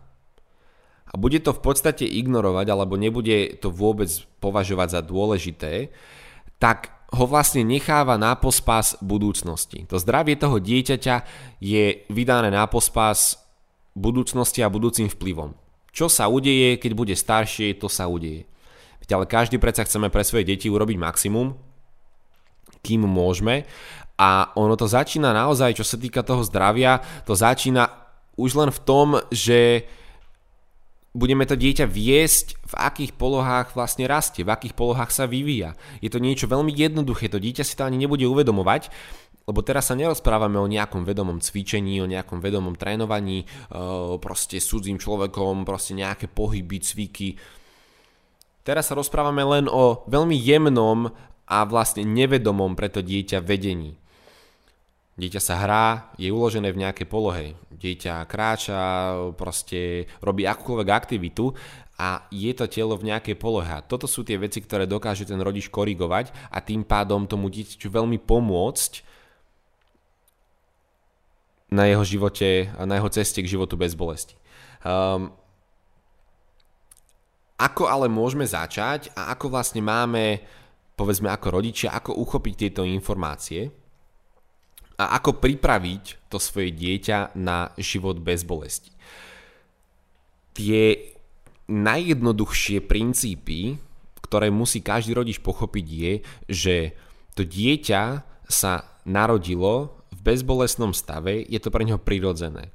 a 1.13 1.15
bude 1.21 1.39
to 1.45 1.53
v 1.53 1.61
podstate 1.61 2.09
ignorovať 2.09 2.67
alebo 2.73 2.97
nebude 2.97 3.61
to 3.61 3.69
vôbec 3.69 4.09
považovať 4.41 4.89
za 4.97 5.01
dôležité, 5.05 5.93
tak 6.57 6.89
ho 7.13 7.29
vlastne 7.29 7.61
necháva 7.61 8.17
na 8.17 8.33
pospas 8.33 8.97
budúcnosti. 9.05 9.85
To 9.93 10.01
zdravie 10.01 10.41
toho 10.41 10.57
dieťaťa 10.57 11.17
je 11.61 12.09
vydané 12.09 12.49
na 12.49 12.65
pospas 12.65 13.37
budúcnosti 13.93 14.65
a 14.65 14.73
budúcim 14.73 15.13
vplyvom. 15.13 15.53
Čo 15.93 16.09
sa 16.09 16.25
udeje, 16.33 16.81
keď 16.81 16.93
bude 16.97 17.13
staršie, 17.13 17.77
to 17.77 17.93
sa 17.93 18.09
udeje. 18.09 18.49
ale 19.13 19.29
každý 19.29 19.61
predsa 19.61 19.85
chceme 19.85 20.09
pre 20.09 20.25
svoje 20.25 20.49
deti 20.49 20.73
urobiť 20.73 20.97
maximum 20.97 21.53
kým 22.83 23.07
môžeme. 23.07 23.65
A 24.19 24.53
ono 24.59 24.75
to 24.77 24.91
začína 24.91 25.33
naozaj, 25.33 25.79
čo 25.79 25.87
sa 25.87 25.97
týka 25.97 26.21
toho 26.27 26.45
zdravia, 26.45 27.01
to 27.25 27.33
začína 27.33 27.89
už 28.37 28.59
len 28.59 28.71
v 28.71 28.81
tom, 28.83 29.09
že 29.33 29.87
budeme 31.13 31.45
to 31.45 31.57
dieťa 31.57 31.85
viesť, 31.85 32.57
v 32.73 32.75
akých 32.77 33.13
polohách 33.21 33.77
vlastne 33.77 34.09
rastie, 34.09 34.49
v 34.49 34.53
akých 34.53 34.73
polohách 34.73 35.13
sa 35.13 35.29
vyvíja. 35.29 35.77
Je 36.01 36.09
to 36.09 36.17
niečo 36.21 36.49
veľmi 36.49 36.73
jednoduché, 36.73 37.29
to 37.29 37.41
dieťa 37.41 37.65
si 37.65 37.77
to 37.77 37.85
ani 37.85 38.01
nebude 38.01 38.25
uvedomovať, 38.25 38.89
lebo 39.45 39.61
teraz 39.61 39.93
sa 39.93 39.99
nerozprávame 39.99 40.57
o 40.57 40.71
nejakom 40.71 41.05
vedomom 41.05 41.43
cvičení, 41.43 42.01
o 42.01 42.09
nejakom 42.09 42.41
vedomom 42.41 42.79
trénovaní, 42.79 43.45
e, 43.45 43.47
proste 44.23 44.57
cudzím 44.63 44.97
človekom, 44.97 45.69
proste 45.69 45.93
nejaké 45.99 46.33
pohyby, 46.33 46.81
cviky. 46.81 47.37
Teraz 48.63 48.89
sa 48.89 48.95
rozprávame 48.95 49.43
len 49.43 49.67
o 49.67 50.07
veľmi 50.07 50.39
jemnom 50.39 51.11
a 51.45 51.59
vlastne 51.67 52.07
nevedomom 52.07 52.79
pre 52.79 52.89
to 52.89 53.03
dieťa 53.03 53.43
vedení. 53.43 53.99
Dieťa 55.19 55.41
sa 55.45 55.61
hrá, 55.61 55.87
je 56.17 56.33
uložené 56.33 56.73
v 56.73 56.89
nejakej 56.89 57.05
polohe. 57.05 57.53
Dieťa 57.83 58.31
kráča, 58.31 58.79
proste 59.35 60.07
robí 60.23 60.47
akúkoľvek 60.47 60.87
aktivitu 60.87 61.51
a 61.99 62.31
je 62.31 62.55
to 62.55 62.71
telo 62.71 62.95
v 62.95 63.11
nejakej 63.11 63.35
polohe. 63.35 63.83
Toto 63.91 64.07
sú 64.07 64.23
tie 64.23 64.39
veci, 64.39 64.63
ktoré 64.63 64.87
dokáže 64.87 65.27
ten 65.27 65.43
rodič 65.43 65.67
korigovať 65.67 66.31
a 66.55 66.63
tým 66.63 66.87
pádom 66.87 67.27
tomu 67.27 67.51
dieťaťu 67.51 67.91
veľmi 67.91 68.23
pomôcť 68.23 68.93
na 71.75 71.91
jeho 71.91 72.05
živote 72.07 72.71
na 72.79 73.01
jeho 73.01 73.11
ceste 73.11 73.43
k 73.43 73.51
životu 73.51 73.75
bez 73.75 73.99
bolesti. 73.99 74.39
Um, 74.87 75.35
ako 77.59 77.91
ale 77.91 78.07
môžeme 78.07 78.47
začať 78.47 79.11
a 79.19 79.35
ako 79.35 79.51
vlastne 79.51 79.83
máme 79.83 80.43
povedzme 80.95 81.33
ako 81.33 81.49
rodičia, 81.51 81.95
ako 81.97 82.15
uchopiť 82.15 82.55
tieto 82.55 82.83
informácie 82.87 83.82
a 85.03 85.19
ako 85.19 85.43
pripraviť 85.43 86.31
to 86.31 86.39
svoje 86.39 86.71
dieťa 86.71 87.35
na 87.35 87.75
život 87.75 88.23
bez 88.23 88.47
bolesti. 88.47 88.95
Tie 90.55 91.15
najjednoduchšie 91.67 92.85
princípy, 92.85 93.81
ktoré 94.23 94.53
musí 94.55 94.79
každý 94.85 95.19
rodič 95.19 95.43
pochopiť 95.43 95.87
je, 95.89 96.13
že 96.47 96.77
to 97.35 97.43
dieťa 97.43 98.23
sa 98.47 98.87
narodilo 99.03 99.99
v 100.13 100.19
bezbolestnom 100.23 100.93
stave, 100.93 101.43
je 101.43 101.59
to 101.59 101.73
pre 101.73 101.83
neho 101.83 101.99
prirodzené. 101.99 102.71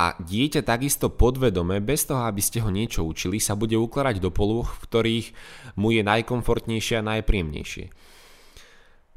A 0.00 0.16
dieťa 0.16 0.64
takisto 0.64 1.12
podvedome, 1.12 1.76
bez 1.84 2.08
toho, 2.08 2.24
aby 2.24 2.40
ste 2.40 2.64
ho 2.64 2.72
niečo 2.72 3.04
učili, 3.04 3.36
sa 3.36 3.52
bude 3.52 3.76
ukladať 3.76 4.16
do 4.24 4.32
polôch, 4.32 4.72
v 4.80 4.84
ktorých 4.88 5.26
mu 5.76 5.92
je 5.92 6.00
najkomfortnejšie 6.00 7.04
a 7.04 7.06
najpríjemnejšie. 7.16 7.92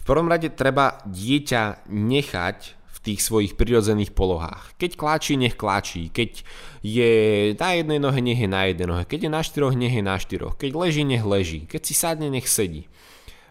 V 0.04 0.12
prvom 0.12 0.28
rade 0.28 0.52
treba 0.52 1.00
dieťa 1.08 1.88
nechať 1.88 2.60
v 2.76 2.98
tých 3.00 3.24
svojich 3.24 3.56
prirodzených 3.56 4.12
polohách. 4.12 4.76
Keď 4.76 5.00
kláči, 5.00 5.40
nech 5.40 5.56
kláči. 5.56 6.12
Keď 6.12 6.44
je 6.84 7.12
na 7.56 7.70
jednej 7.72 8.04
nohe, 8.04 8.20
nech 8.20 8.36
je 8.36 8.52
na 8.52 8.68
jednej 8.68 8.92
nohe. 8.92 9.08
Keď 9.08 9.20
je 9.24 9.32
na 9.32 9.40
štyroch, 9.40 9.80
nech 9.80 9.96
je 9.96 10.04
na 10.04 10.20
štyroch. 10.20 10.60
Keď 10.60 10.76
leží, 10.76 11.08
nech 11.08 11.24
leží. 11.24 11.64
Keď 11.72 11.82
si 11.88 11.96
sadne, 11.96 12.28
nech 12.28 12.52
sedí. 12.52 12.92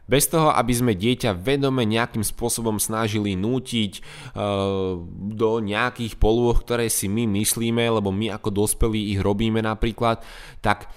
Bez 0.05 0.29
toho, 0.29 0.53
aby 0.53 0.77
sme 0.77 0.93
dieťa 0.93 1.41
vedome 1.41 1.89
nejakým 1.89 2.21
spôsobom 2.21 2.77
snažili 2.77 3.33
nútiť 3.33 3.93
uh, 4.37 5.01
do 5.33 5.51
nejakých 5.65 6.21
polôch, 6.21 6.69
ktoré 6.69 6.93
si 6.93 7.09
my 7.09 7.25
myslíme, 7.33 7.81
lebo 7.81 8.13
my 8.13 8.29
ako 8.29 8.53
dospelí 8.53 9.17
ich 9.17 9.25
robíme 9.25 9.65
napríklad, 9.65 10.21
tak 10.61 10.93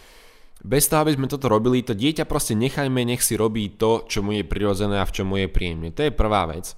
bez 0.66 0.90
toho, 0.90 1.06
aby 1.06 1.14
sme 1.14 1.30
toto 1.30 1.46
robili, 1.46 1.86
to 1.86 1.94
dieťa 1.94 2.26
proste 2.26 2.58
nechajme, 2.58 3.06
nech 3.06 3.22
si 3.22 3.38
robí 3.38 3.78
to, 3.78 4.10
čo 4.10 4.26
mu 4.26 4.34
je 4.34 4.42
prirodzené 4.42 4.98
a 4.98 5.06
v 5.06 5.14
čom 5.14 5.30
mu 5.30 5.38
je 5.38 5.46
príjemne. 5.46 5.94
To 5.94 6.02
je 6.02 6.10
prvá 6.10 6.50
vec. 6.50 6.74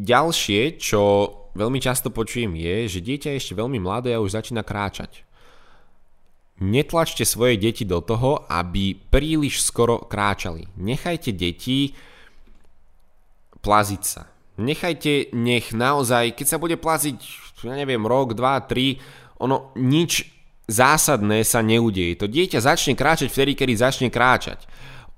Ďalšie, 0.00 0.80
čo 0.80 1.02
veľmi 1.52 1.76
často 1.76 2.08
počujem 2.08 2.56
je, 2.56 2.98
že 2.98 3.04
dieťa 3.04 3.28
je 3.34 3.38
ešte 3.44 3.58
veľmi 3.58 3.76
mladé 3.84 4.16
a 4.16 4.22
už 4.24 4.40
začína 4.40 4.64
kráčať. 4.64 5.28
Netlačte 6.58 7.22
svoje 7.28 7.60
deti 7.60 7.84
do 7.84 8.00
toho, 8.00 8.48
aby 8.48 8.96
príliš 8.96 9.62
skoro 9.62 10.08
kráčali. 10.08 10.66
Nechajte 10.80 11.36
deti 11.36 11.92
plaziť 13.60 14.02
sa. 14.02 14.26
Nechajte, 14.58 15.30
nech 15.38 15.70
naozaj, 15.70 16.34
keď 16.34 16.46
sa 16.48 16.58
bude 16.58 16.74
plaziť, 16.74 17.18
ja 17.62 17.78
neviem, 17.78 18.02
rok, 18.02 18.34
dva, 18.34 18.58
tri, 18.66 18.98
ono 19.38 19.70
nič 19.78 20.37
zásadné 20.68 21.42
sa 21.42 21.64
neudeje. 21.64 22.14
To 22.20 22.28
dieťa 22.28 22.60
začne 22.60 22.94
kráčať 22.94 23.32
vtedy, 23.32 23.56
kedy 23.56 23.72
začne 23.74 24.08
kráčať. 24.12 24.68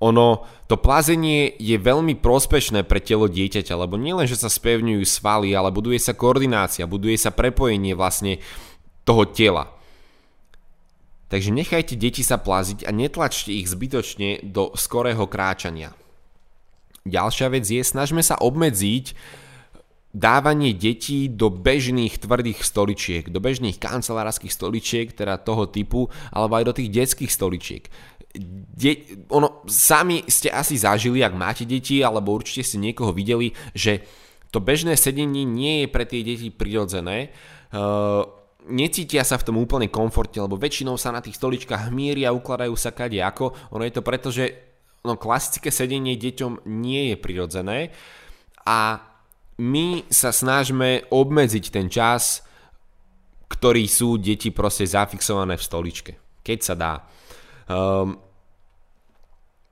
Ono, 0.01 0.47
to 0.65 0.81
plazenie 0.81 1.53
je 1.61 1.77
veľmi 1.77 2.17
prospešné 2.17 2.89
pre 2.89 2.97
telo 2.97 3.29
dieťaťa, 3.29 3.75
lebo 3.77 4.01
nielen, 4.01 4.25
že 4.25 4.39
sa 4.39 4.49
spevňujú 4.49 5.05
svaly, 5.05 5.53
ale 5.53 5.69
buduje 5.69 6.01
sa 6.01 6.17
koordinácia, 6.17 6.89
buduje 6.89 7.21
sa 7.21 7.29
prepojenie 7.29 7.93
vlastne 7.93 8.41
toho 9.05 9.29
tela. 9.29 9.69
Takže 11.29 11.53
nechajte 11.53 11.93
deti 11.95 12.25
sa 12.25 12.41
plaziť 12.41 12.83
a 12.83 12.91
netlačte 12.91 13.53
ich 13.53 13.69
zbytočne 13.69 14.41
do 14.41 14.73
skorého 14.73 15.29
kráčania. 15.29 15.93
Ďalšia 17.05 17.47
vec 17.53 17.65
je, 17.69 17.81
snažme 17.85 18.25
sa 18.25 18.41
obmedziť 18.41 19.13
dávanie 20.11 20.75
detí 20.75 21.31
do 21.31 21.47
bežných 21.47 22.19
tvrdých 22.19 22.67
stoličiek, 22.67 23.31
do 23.31 23.39
bežných 23.39 23.79
kancelárskych 23.79 24.51
stoličiek, 24.51 25.07
teda 25.15 25.39
toho 25.39 25.71
typu, 25.71 26.11
alebo 26.35 26.59
aj 26.59 26.65
do 26.67 26.73
tých 26.75 26.91
detských 26.91 27.31
stoličiek. 27.31 27.83
De- 28.75 29.27
ono, 29.31 29.63
sami 29.67 30.23
ste 30.27 30.51
asi 30.51 30.79
zažili, 30.79 31.23
ak 31.23 31.35
máte 31.35 31.63
deti, 31.63 32.03
alebo 32.03 32.35
určite 32.35 32.63
ste 32.63 32.77
niekoho 32.79 33.15
videli, 33.15 33.55
že 33.71 34.03
to 34.51 34.59
bežné 34.59 34.99
sedenie 34.99 35.47
nie 35.47 35.83
je 35.83 35.87
pre 35.87 36.03
tie 36.03 36.23
deti 36.27 36.51
prirodzené. 36.51 37.31
Uh, 37.71 38.27
necítia 38.67 39.23
sa 39.23 39.39
v 39.39 39.47
tom 39.47 39.55
úplne 39.59 39.87
komfortne, 39.87 40.43
lebo 40.43 40.59
väčšinou 40.59 40.99
sa 40.99 41.15
na 41.15 41.23
tých 41.23 41.39
stoličkách 41.39 41.87
hmíria, 41.87 42.35
ukladajú 42.35 42.75
sa 42.75 42.91
kade 42.91 43.19
ako. 43.23 43.55
Ono 43.75 43.83
je 43.87 43.95
to 43.95 44.03
preto, 44.03 44.27
že 44.27 44.51
no, 45.07 45.15
klasické 45.15 45.71
sedenie 45.71 46.19
deťom 46.19 46.67
nie 46.67 47.11
je 47.11 47.15
prirodzené 47.15 47.95
a 48.67 49.10
my 49.59 50.07
sa 50.07 50.31
snažíme 50.31 51.11
obmedziť 51.11 51.65
ten 51.73 51.91
čas, 51.91 52.45
ktorý 53.51 53.83
sú 53.89 54.15
deti 54.15 54.49
proste 54.55 54.87
zafixované 54.87 55.59
v 55.59 55.67
stoličke, 55.67 56.11
keď 56.39 56.59
sa 56.63 56.75
dá. 56.79 56.93
Um, 57.67 58.15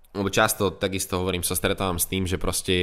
lebo 0.09 0.27
často 0.33 0.73
takisto 0.73 1.21
hovorím, 1.21 1.45
sa 1.45 1.53
stretávam 1.53 2.01
s 2.01 2.09
tým, 2.09 2.25
že 2.25 2.41
proste 2.41 2.75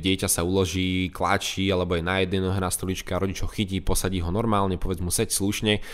dieťa 0.00 0.26
sa 0.26 0.40
uloží, 0.40 1.12
kláči 1.12 1.68
alebo 1.68 1.94
je 1.94 2.02
na 2.02 2.24
jednej 2.24 2.40
nohe 2.40 2.56
na 2.56 2.72
stoličke 2.72 3.12
a 3.12 3.20
rodič 3.20 3.44
ho 3.44 3.48
chytí, 3.48 3.84
posadí 3.84 4.24
ho 4.24 4.32
normálne, 4.32 4.80
povedz 4.80 5.04
mu 5.04 5.12
seď 5.12 5.30
slušne, 5.30 5.84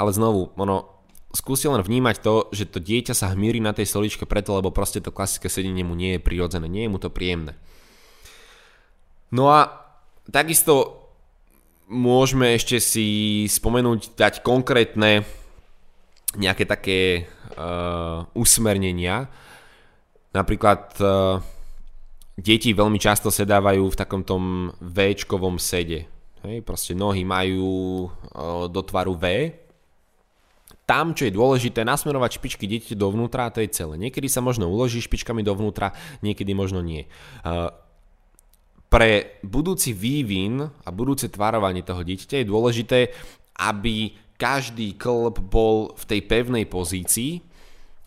ale 0.00 0.10
znovu, 0.10 0.56
ono, 0.56 1.04
skúste 1.36 1.68
len 1.68 1.84
vnímať 1.84 2.24
to, 2.24 2.48
že 2.48 2.64
to 2.72 2.80
dieťa 2.80 3.12
sa 3.12 3.28
hmíri 3.36 3.60
na 3.60 3.76
tej 3.76 3.92
stoličke 3.92 4.24
preto, 4.24 4.56
lebo 4.56 4.72
proste 4.72 5.04
to 5.04 5.12
klasické 5.12 5.52
sedenie 5.52 5.84
mu 5.84 5.92
nie 5.92 6.16
je 6.16 6.24
prirodzené, 6.24 6.64
nie 6.64 6.88
je 6.88 6.92
mu 6.92 6.96
to 6.96 7.12
príjemné. 7.12 7.52
No 9.32 9.52
a 9.52 9.81
takisto 10.32 11.04
môžeme 11.92 12.56
ešte 12.56 12.80
si 12.80 13.44
spomenúť, 13.46 14.16
dať 14.16 14.34
konkrétne 14.40 15.28
nejaké 16.32 16.64
také 16.64 17.28
uh, 17.54 18.24
usmernenia, 18.32 19.28
Napríklad 20.32 20.96
uh, 20.96 21.44
deti 22.40 22.72
veľmi 22.72 22.96
často 22.96 23.28
sedávajú 23.28 23.84
v 23.92 23.98
takom 24.00 24.24
tom 24.24 24.72
v 24.80 24.96
sede. 25.60 26.08
Hej, 26.42 26.64
proste 26.64 26.96
nohy 26.96 27.22
majú 27.22 28.08
uh, 28.08 28.66
do 28.66 28.80
tvaru 28.80 29.12
V. 29.14 29.52
Tam, 30.88 31.14
čo 31.14 31.28
je 31.28 31.36
dôležité, 31.36 31.84
nasmerovať 31.86 32.40
špičky 32.40 32.64
deti 32.66 32.96
dovnútra 32.96 33.52
to 33.52 33.62
je 33.62 33.70
celé. 33.70 34.00
Niekedy 34.00 34.26
sa 34.26 34.42
možno 34.42 34.66
uloží 34.72 34.98
špičkami 35.04 35.44
dovnútra, 35.44 35.94
niekedy 36.24 36.56
možno 36.56 36.80
nie. 36.80 37.06
Uh, 37.44 37.68
pre 38.92 39.40
budúci 39.40 39.96
vývin 39.96 40.60
a 40.60 40.88
budúce 40.92 41.32
tvarovanie 41.32 41.80
toho 41.80 42.04
dieťaťa 42.04 42.44
je 42.44 42.50
dôležité, 42.52 42.98
aby 43.64 44.12
každý 44.36 45.00
klb 45.00 45.40
bol 45.48 45.96
v 45.96 46.04
tej 46.04 46.20
pevnej 46.28 46.68
pozícii 46.68 47.40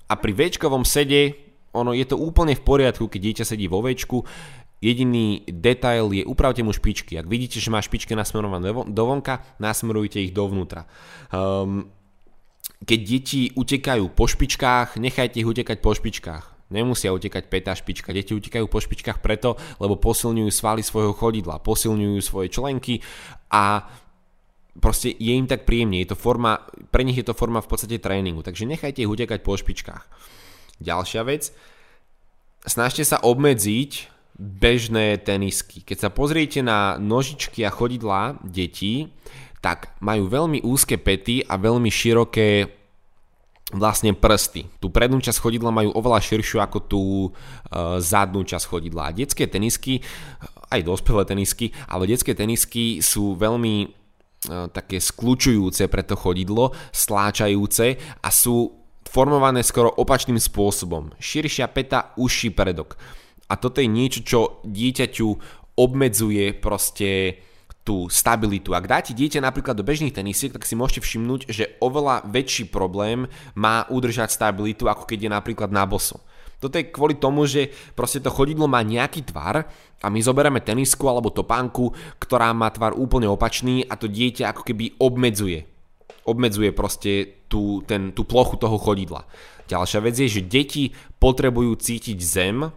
a 0.06 0.14
pri 0.14 0.32
väčkovom 0.38 0.86
sede 0.86 1.42
ono 1.74 1.92
je 1.92 2.06
to 2.06 2.22
úplne 2.22 2.54
v 2.54 2.62
poriadku, 2.62 3.10
keď 3.10 3.20
dieťa 3.20 3.46
sedí 3.50 3.66
vo 3.66 3.82
večku, 3.82 4.22
Jediný 4.86 5.42
detail 5.50 6.14
je 6.14 6.22
upravte 6.28 6.62
mu 6.62 6.70
špičky. 6.70 7.18
Ak 7.18 7.26
vidíte, 7.26 7.58
že 7.58 7.74
má 7.74 7.82
špičky 7.82 8.14
nasmerované 8.14 8.70
dovonka, 8.92 9.42
nasmerujte 9.58 10.22
ich 10.22 10.36
dovnútra. 10.36 10.86
Um, 11.34 11.90
keď 12.86 13.00
deti 13.02 13.42
utekajú 13.56 14.14
po 14.14 14.30
špičkách, 14.30 15.02
nechajte 15.02 15.42
ich 15.42 15.48
utekať 15.48 15.82
po 15.82 15.96
špičkách. 15.96 16.55
Nemusia 16.74 17.14
utekať 17.14 17.46
petá 17.46 17.78
špička. 17.78 18.10
Deti 18.10 18.34
utekajú 18.34 18.66
po 18.66 18.82
špičkách 18.82 19.22
preto, 19.22 19.54
lebo 19.78 20.02
posilňujú 20.02 20.50
svaly 20.50 20.82
svojho 20.82 21.14
chodidla, 21.14 21.62
posilňujú 21.62 22.20
svoje 22.26 22.50
členky 22.50 23.06
a 23.54 23.86
proste 24.82 25.14
je 25.14 25.34
im 25.38 25.46
tak 25.46 25.64
príjemne. 25.64 26.02
Je 26.02 26.10
to 26.10 26.18
forma, 26.18 26.66
pre 26.90 27.06
nich 27.06 27.22
je 27.22 27.28
to 27.28 27.38
forma 27.38 27.62
v 27.62 27.70
podstate 27.70 28.02
tréningu. 28.02 28.42
Takže 28.42 28.66
nechajte 28.66 29.06
ich 29.06 29.12
utekať 29.12 29.46
po 29.46 29.54
špičkách. 29.54 30.04
Ďalšia 30.82 31.22
vec, 31.24 31.54
snažte 32.66 33.06
sa 33.06 33.22
obmedziť 33.22 34.12
bežné 34.36 35.22
tenisky. 35.24 35.80
Keď 35.80 35.98
sa 35.98 36.10
pozriete 36.12 36.60
na 36.60 37.00
nožičky 37.00 37.64
a 37.64 37.72
chodidlá 37.72 38.42
detí, 38.44 39.14
tak 39.64 39.96
majú 40.04 40.28
veľmi 40.28 40.62
úzke 40.62 41.00
pety 41.00 41.48
a 41.48 41.56
veľmi 41.56 41.88
široké 41.88 42.68
vlastne 43.78 44.16
prsty. 44.16 44.68
Tú 44.80 44.90
prednú 44.90 45.20
časť 45.20 45.40
chodidla 45.40 45.72
majú 45.72 45.94
oveľa 45.94 46.24
širšiu 46.24 46.64
ako 46.64 46.78
tú 46.88 47.04
e, 47.04 47.30
zadnú 48.02 48.44
časť 48.44 48.66
chodidla. 48.66 49.12
A 49.12 49.16
detské 49.16 49.46
tenisky, 49.46 50.02
aj 50.72 50.82
dospelé 50.84 51.24
tenisky, 51.28 51.76
ale 51.86 52.10
detské 52.10 52.34
tenisky 52.34 53.04
sú 53.04 53.36
veľmi 53.36 53.76
e, 53.84 53.88
také 54.72 54.98
skľúčujúce 54.98 55.88
pre 55.92 56.04
to 56.04 56.16
chodidlo, 56.18 56.74
stláčajúce 56.90 58.00
a 58.24 58.30
sú 58.32 58.86
formované 59.06 59.62
skoro 59.62 59.94
opačným 59.96 60.42
spôsobom. 60.42 61.14
Širšia 61.22 61.70
peta, 61.72 62.12
užší 62.18 62.52
predok. 62.52 62.98
A 63.46 63.56
toto 63.56 63.80
je 63.80 63.88
niečo, 63.88 64.26
čo 64.26 64.40
dieťaťu 64.66 65.28
obmedzuje 65.78 66.56
proste 66.58 67.40
tú 67.86 68.10
stabilitu. 68.10 68.74
Ak 68.74 68.90
dáte 68.90 69.14
dieťa 69.14 69.46
napríklad 69.46 69.78
do 69.78 69.86
bežných 69.86 70.12
tenisiek, 70.12 70.50
tak 70.50 70.66
si 70.66 70.74
môžete 70.74 71.06
všimnúť, 71.06 71.46
že 71.54 71.78
oveľa 71.78 72.26
väčší 72.26 72.74
problém 72.74 73.30
má 73.54 73.86
udržať 73.94 74.34
stabilitu, 74.34 74.90
ako 74.90 75.06
keď 75.06 75.30
je 75.30 75.32
napríklad 75.32 75.70
na 75.70 75.86
boso. 75.86 76.18
Toto 76.58 76.82
je 76.82 76.90
kvôli 76.90 77.22
tomu, 77.22 77.46
že 77.46 77.70
proste 77.94 78.18
to 78.26 78.34
chodidlo 78.34 78.66
má 78.66 78.82
nejaký 78.82 79.30
tvar 79.30 79.70
a 80.02 80.08
my 80.10 80.18
zoberieme 80.18 80.66
tenisku 80.66 81.06
alebo 81.06 81.30
topánku, 81.30 81.94
ktorá 82.18 82.50
má 82.58 82.74
tvar 82.74 82.98
úplne 82.98 83.30
opačný 83.30 83.86
a 83.86 83.94
to 83.94 84.10
dieťa 84.10 84.50
ako 84.50 84.66
keby 84.66 84.98
obmedzuje 84.98 85.76
obmedzuje 86.26 86.74
proste 86.74 87.46
tú, 87.46 87.86
ten, 87.86 88.12
tú 88.12 88.26
plochu 88.26 88.58
toho 88.58 88.76
chodidla. 88.82 89.30
Ďalšia 89.70 90.00
vec 90.02 90.18
je, 90.18 90.42
že 90.42 90.42
deti 90.46 90.94
potrebujú 91.22 91.78
cítiť 91.78 92.18
zem, 92.18 92.70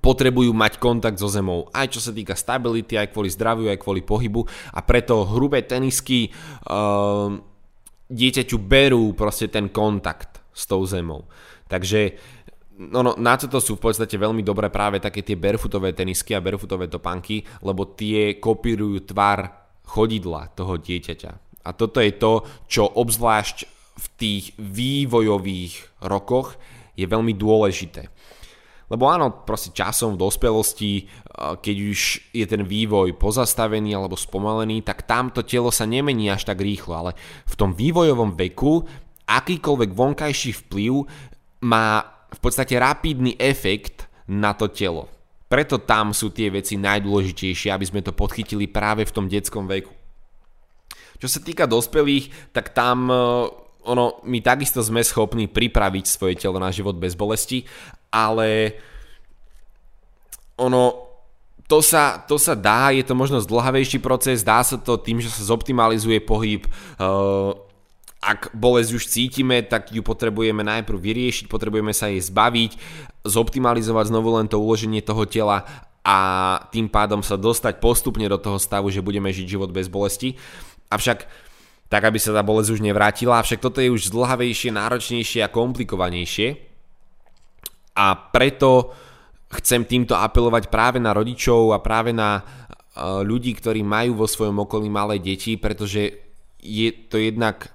potrebujú 0.00 0.50
mať 0.50 0.82
kontakt 0.82 1.18
so 1.18 1.30
zemou, 1.30 1.70
aj 1.70 1.94
čo 1.94 2.00
sa 2.02 2.10
týka 2.10 2.34
stability, 2.34 2.98
aj 2.98 3.14
kvôli 3.14 3.30
zdraviu, 3.30 3.70
aj 3.70 3.80
kvôli 3.80 4.02
pohybu 4.02 4.46
a 4.74 4.80
preto 4.82 5.26
hrubé 5.26 5.62
tenisky 5.62 6.30
uh, 6.66 7.30
dieťaťu 8.10 8.56
berú 8.60 9.14
proste 9.16 9.48
ten 9.48 9.70
kontakt 9.70 10.42
s 10.54 10.66
tou 10.70 10.84
zemou. 10.86 11.26
Takže 11.66 12.14
no, 12.78 13.02
no, 13.02 13.12
na 13.18 13.34
toto 13.38 13.58
sú 13.58 13.78
v 13.78 13.90
podstate 13.90 14.14
veľmi 14.14 14.44
dobré 14.44 14.68
práve 14.68 15.00
také 15.00 15.24
tie 15.24 15.38
barefootové 15.38 15.94
tenisky 15.96 16.36
a 16.36 16.44
barefootové 16.44 16.90
topanky, 16.90 17.42
lebo 17.64 17.94
tie 17.94 18.38
kopírujú 18.38 19.08
tvar 19.10 19.66
chodidla 19.84 20.52
toho 20.54 20.78
dieťaťa. 20.78 21.32
A 21.64 21.70
toto 21.72 21.98
je 22.04 22.12
to, 22.12 22.44
čo 22.68 22.84
obzvlášť 22.84 23.58
v 23.94 24.06
tých 24.18 24.44
vývojových 24.58 26.04
rokoch 26.04 26.58
je 26.98 27.06
veľmi 27.06 27.32
dôležité. 27.34 28.10
Lebo 28.92 29.08
áno, 29.08 29.44
proste 29.48 29.72
časom 29.72 30.14
v 30.14 30.22
dospelosti, 30.28 31.08
keď 31.34 31.76
už 31.88 32.00
je 32.36 32.44
ten 32.44 32.62
vývoj 32.62 33.16
pozastavený 33.16 33.96
alebo 33.96 34.14
spomalený, 34.14 34.84
tak 34.84 35.08
tamto 35.08 35.40
telo 35.40 35.72
sa 35.72 35.88
nemení 35.88 36.28
až 36.28 36.44
tak 36.44 36.60
rýchlo, 36.60 36.92
ale 36.92 37.12
v 37.48 37.54
tom 37.56 37.72
vývojovom 37.72 38.36
veku 38.36 38.84
akýkoľvek 39.24 39.90
vonkajší 39.96 40.50
vplyv 40.68 40.92
má 41.64 42.04
v 42.28 42.38
podstate 42.44 42.76
rapidný 42.76 43.40
efekt 43.40 44.04
na 44.28 44.52
to 44.52 44.68
telo. 44.68 45.08
Preto 45.48 45.80
tam 45.80 46.12
sú 46.12 46.34
tie 46.34 46.50
veci 46.50 46.76
najdôležitejšie, 46.76 47.70
aby 47.70 47.86
sme 47.86 48.00
to 48.02 48.16
podchytili 48.16 48.68
práve 48.68 49.06
v 49.06 49.14
tom 49.14 49.30
detskom 49.30 49.64
veku. 49.70 49.92
Čo 51.22 51.28
sa 51.30 51.40
týka 51.40 51.64
dospelých, 51.64 52.52
tak 52.52 52.74
tam 52.74 53.08
e, 53.08 53.16
ono, 53.84 54.20
my 54.24 54.40
takisto 54.40 54.80
sme 54.80 55.04
schopní 55.04 55.48
pripraviť 55.48 56.04
svoje 56.08 56.34
telo 56.40 56.56
na 56.56 56.72
život 56.72 56.96
bez 56.96 57.12
bolesti, 57.12 57.68
ale 58.08 58.80
ono, 60.56 61.04
to 61.68 61.80
sa, 61.80 62.20
to 62.24 62.36
sa 62.36 62.52
dá, 62.52 62.92
je 62.92 63.04
to 63.04 63.16
možno 63.16 63.40
zdlhavejší 63.40 64.00
proces, 64.00 64.44
dá 64.44 64.60
sa 64.60 64.76
to 64.76 65.00
tým, 65.00 65.20
že 65.20 65.32
sa 65.32 65.44
zoptimalizuje 65.48 66.20
pohyb, 66.20 66.68
uh, 67.00 67.56
ak 68.24 68.56
bolesť 68.56 68.90
už 68.96 69.04
cítime, 69.04 69.60
tak 69.60 69.92
ju 69.92 70.00
potrebujeme 70.00 70.64
najprv 70.64 70.96
vyriešiť, 70.96 71.44
potrebujeme 71.44 71.92
sa 71.92 72.08
jej 72.08 72.24
zbaviť, 72.24 72.80
zoptimalizovať 73.28 74.08
znovu 74.08 74.40
len 74.40 74.48
to 74.48 74.56
uloženie 74.56 75.04
toho 75.04 75.28
tela 75.28 75.68
a 76.04 76.16
tým 76.72 76.88
pádom 76.88 77.20
sa 77.20 77.36
dostať 77.36 77.80
postupne 77.80 78.24
do 78.28 78.36
toho 78.40 78.56
stavu, 78.60 78.88
že 78.88 79.04
budeme 79.04 79.28
žiť 79.32 79.56
život 79.56 79.72
bez 79.72 79.88
bolesti. 79.92 80.36
Avšak 80.88 81.28
tak, 81.94 82.10
aby 82.10 82.18
sa 82.18 82.34
tá 82.34 82.42
bolesť 82.42 82.74
už 82.74 82.82
nevrátila, 82.82 83.38
avšak 83.38 83.62
toto 83.62 83.78
je 83.78 83.86
už 83.86 84.10
zdlhavejšie, 84.10 84.74
náročnejšie 84.74 85.46
a 85.46 85.52
komplikovanejšie. 85.54 86.58
A 87.94 88.18
preto 88.34 88.90
chcem 89.62 89.86
týmto 89.86 90.18
apelovať 90.18 90.74
práve 90.74 90.98
na 90.98 91.14
rodičov 91.14 91.70
a 91.70 91.78
práve 91.78 92.10
na 92.10 92.42
e, 92.42 93.22
ľudí, 93.22 93.54
ktorí 93.54 93.86
majú 93.86 94.18
vo 94.18 94.26
svojom 94.26 94.66
okolí 94.66 94.90
malé 94.90 95.22
deti, 95.22 95.54
pretože 95.54 96.18
je 96.58 96.90
to 97.06 97.22
jednak 97.22 97.70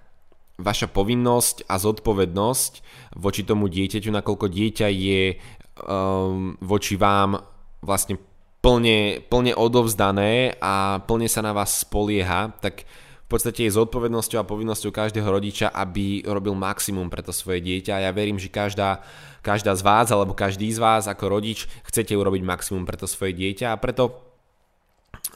vaša 0.60 0.92
povinnosť 0.92 1.72
a 1.72 1.80
zodpovednosť 1.80 2.72
voči 3.16 3.48
tomu 3.48 3.72
dieťaťu, 3.72 4.12
nakoľko 4.12 4.52
dieťa 4.52 4.88
je 4.92 5.40
um, 5.88 6.60
voči 6.60 7.00
vám 7.00 7.40
vlastne 7.80 8.20
plne, 8.60 9.24
plne 9.32 9.56
odovzdané 9.56 10.60
a 10.60 11.00
plne 11.08 11.32
sa 11.32 11.40
na 11.40 11.56
vás 11.56 11.88
spolieha, 11.88 12.52
tak 12.60 12.84
v 13.30 13.38
podstate 13.38 13.70
je 13.70 13.78
zodpovednosťou 13.78 14.42
a 14.42 14.50
povinnosťou 14.50 14.90
každého 14.90 15.30
rodiča, 15.30 15.70
aby 15.70 16.26
robil 16.26 16.58
maximum 16.58 17.14
pre 17.14 17.22
to 17.22 17.30
svoje 17.30 17.62
dieťa. 17.62 18.02
Ja 18.02 18.10
verím, 18.10 18.42
že 18.42 18.50
každá, 18.50 19.06
každá 19.46 19.78
z 19.78 19.86
vás 19.86 20.10
alebo 20.10 20.34
každý 20.34 20.66
z 20.74 20.82
vás 20.82 21.06
ako 21.06 21.30
rodič 21.30 21.70
chcete 21.86 22.18
urobiť 22.18 22.42
maximum 22.42 22.90
pre 22.90 22.98
to 22.98 23.06
svoje 23.06 23.38
dieťa. 23.38 23.70
A 23.70 23.78
preto 23.78 24.30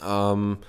Um, 0.03 0.59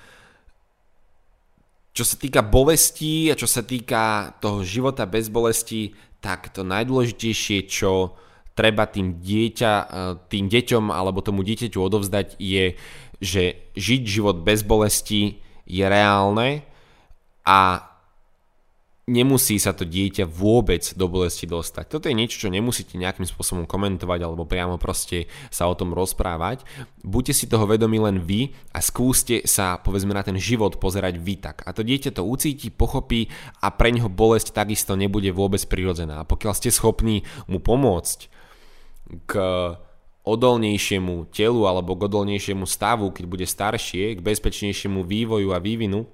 čo 1.94 2.02
sa 2.02 2.18
týka 2.18 2.42
bolestí 2.42 3.30
a 3.30 3.38
čo 3.38 3.46
sa 3.46 3.62
týka 3.62 4.34
toho 4.42 4.66
života 4.66 5.06
bez 5.06 5.30
bolesti, 5.30 5.94
tak 6.18 6.50
to 6.50 6.66
najdôležitejšie, 6.66 7.70
čo 7.70 8.18
treba 8.58 8.90
tým, 8.90 9.22
dieťa, 9.22 9.72
e, 9.78 9.86
tým 10.26 10.50
deťom 10.50 10.90
alebo 10.90 11.22
tomu 11.22 11.46
dieťaťu 11.46 11.78
odovzdať 11.78 12.38
je, 12.38 12.74
že 13.22 13.42
žiť 13.78 14.02
život 14.10 14.42
bez 14.42 14.66
bolesti 14.66 15.38
je 15.70 15.84
reálne 15.86 16.66
a 17.44 17.90
nemusí 19.04 19.60
sa 19.60 19.76
to 19.76 19.84
dieťa 19.84 20.24
vôbec 20.24 20.80
do 20.96 21.04
bolesti 21.12 21.44
dostať. 21.44 21.92
Toto 21.92 22.08
je 22.08 22.16
niečo, 22.16 22.48
čo 22.48 22.48
nemusíte 22.48 22.96
nejakým 22.96 23.28
spôsobom 23.28 23.68
komentovať 23.68 24.20
alebo 24.24 24.48
priamo 24.48 24.80
proste 24.80 25.28
sa 25.52 25.68
o 25.68 25.76
tom 25.76 25.92
rozprávať. 25.92 26.64
Buďte 27.04 27.36
si 27.36 27.44
toho 27.44 27.68
vedomi 27.68 28.00
len 28.00 28.16
vy 28.24 28.56
a 28.72 28.80
skúste 28.80 29.44
sa 29.44 29.76
povedzme 29.76 30.16
na 30.16 30.24
ten 30.24 30.40
život 30.40 30.80
pozerať 30.80 31.20
vy 31.20 31.36
tak. 31.36 31.60
A 31.68 31.76
to 31.76 31.84
dieťa 31.84 32.16
to 32.16 32.24
ucíti, 32.24 32.72
pochopí 32.72 33.28
a 33.60 33.68
pre 33.68 33.92
neho 33.92 34.08
bolesť 34.08 34.56
takisto 34.56 34.96
nebude 34.96 35.28
vôbec 35.36 35.60
prirodzená. 35.68 36.24
A 36.24 36.28
pokiaľ 36.28 36.56
ste 36.56 36.72
schopní 36.72 37.28
mu 37.44 37.60
pomôcť 37.60 38.32
k 39.28 39.32
odolnejšiemu 40.24 41.28
telu 41.28 41.68
alebo 41.68 41.92
k 41.92 42.08
odolnejšiemu 42.08 42.64
stavu, 42.64 43.12
keď 43.12 43.24
bude 43.28 43.44
staršie, 43.44 44.16
k 44.16 44.24
bezpečnejšiemu 44.24 45.04
vývoju 45.04 45.52
a 45.52 45.60
vývinu, 45.60 46.08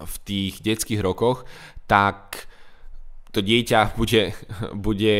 v 0.00 0.14
tých 0.24 0.54
detských 0.64 1.00
rokoch, 1.00 1.44
tak 1.86 2.50
to 3.30 3.40
dieťa 3.40 3.94
bude, 3.94 4.34
bude 4.74 5.18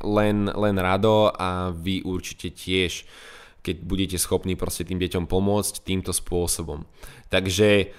len, 0.00 0.36
len 0.48 0.76
rado 0.80 1.28
a 1.28 1.70
vy 1.72 2.00
určite 2.04 2.52
tiež, 2.52 3.04
keď 3.64 3.76
budete 3.80 4.16
schopní 4.20 4.56
proste 4.56 4.84
tým 4.84 5.00
deťom 5.00 5.24
pomôcť 5.28 5.84
týmto 5.84 6.12
spôsobom. 6.12 6.84
Takže 7.28 7.92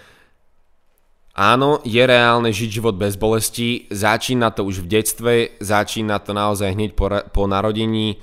áno, 1.34 1.82
je 1.86 2.04
reálne 2.06 2.50
žiť 2.50 2.70
život 2.82 2.96
bez 2.98 3.18
bolesti, 3.18 3.90
začína 3.90 4.54
to 4.54 4.66
už 4.66 4.86
v 4.86 5.02
detstve, 5.02 5.34
začína 5.62 6.22
to 6.22 6.34
naozaj 6.34 6.74
hneď 6.74 6.94
po, 6.94 7.10
po 7.34 7.44
narodení, 7.50 8.18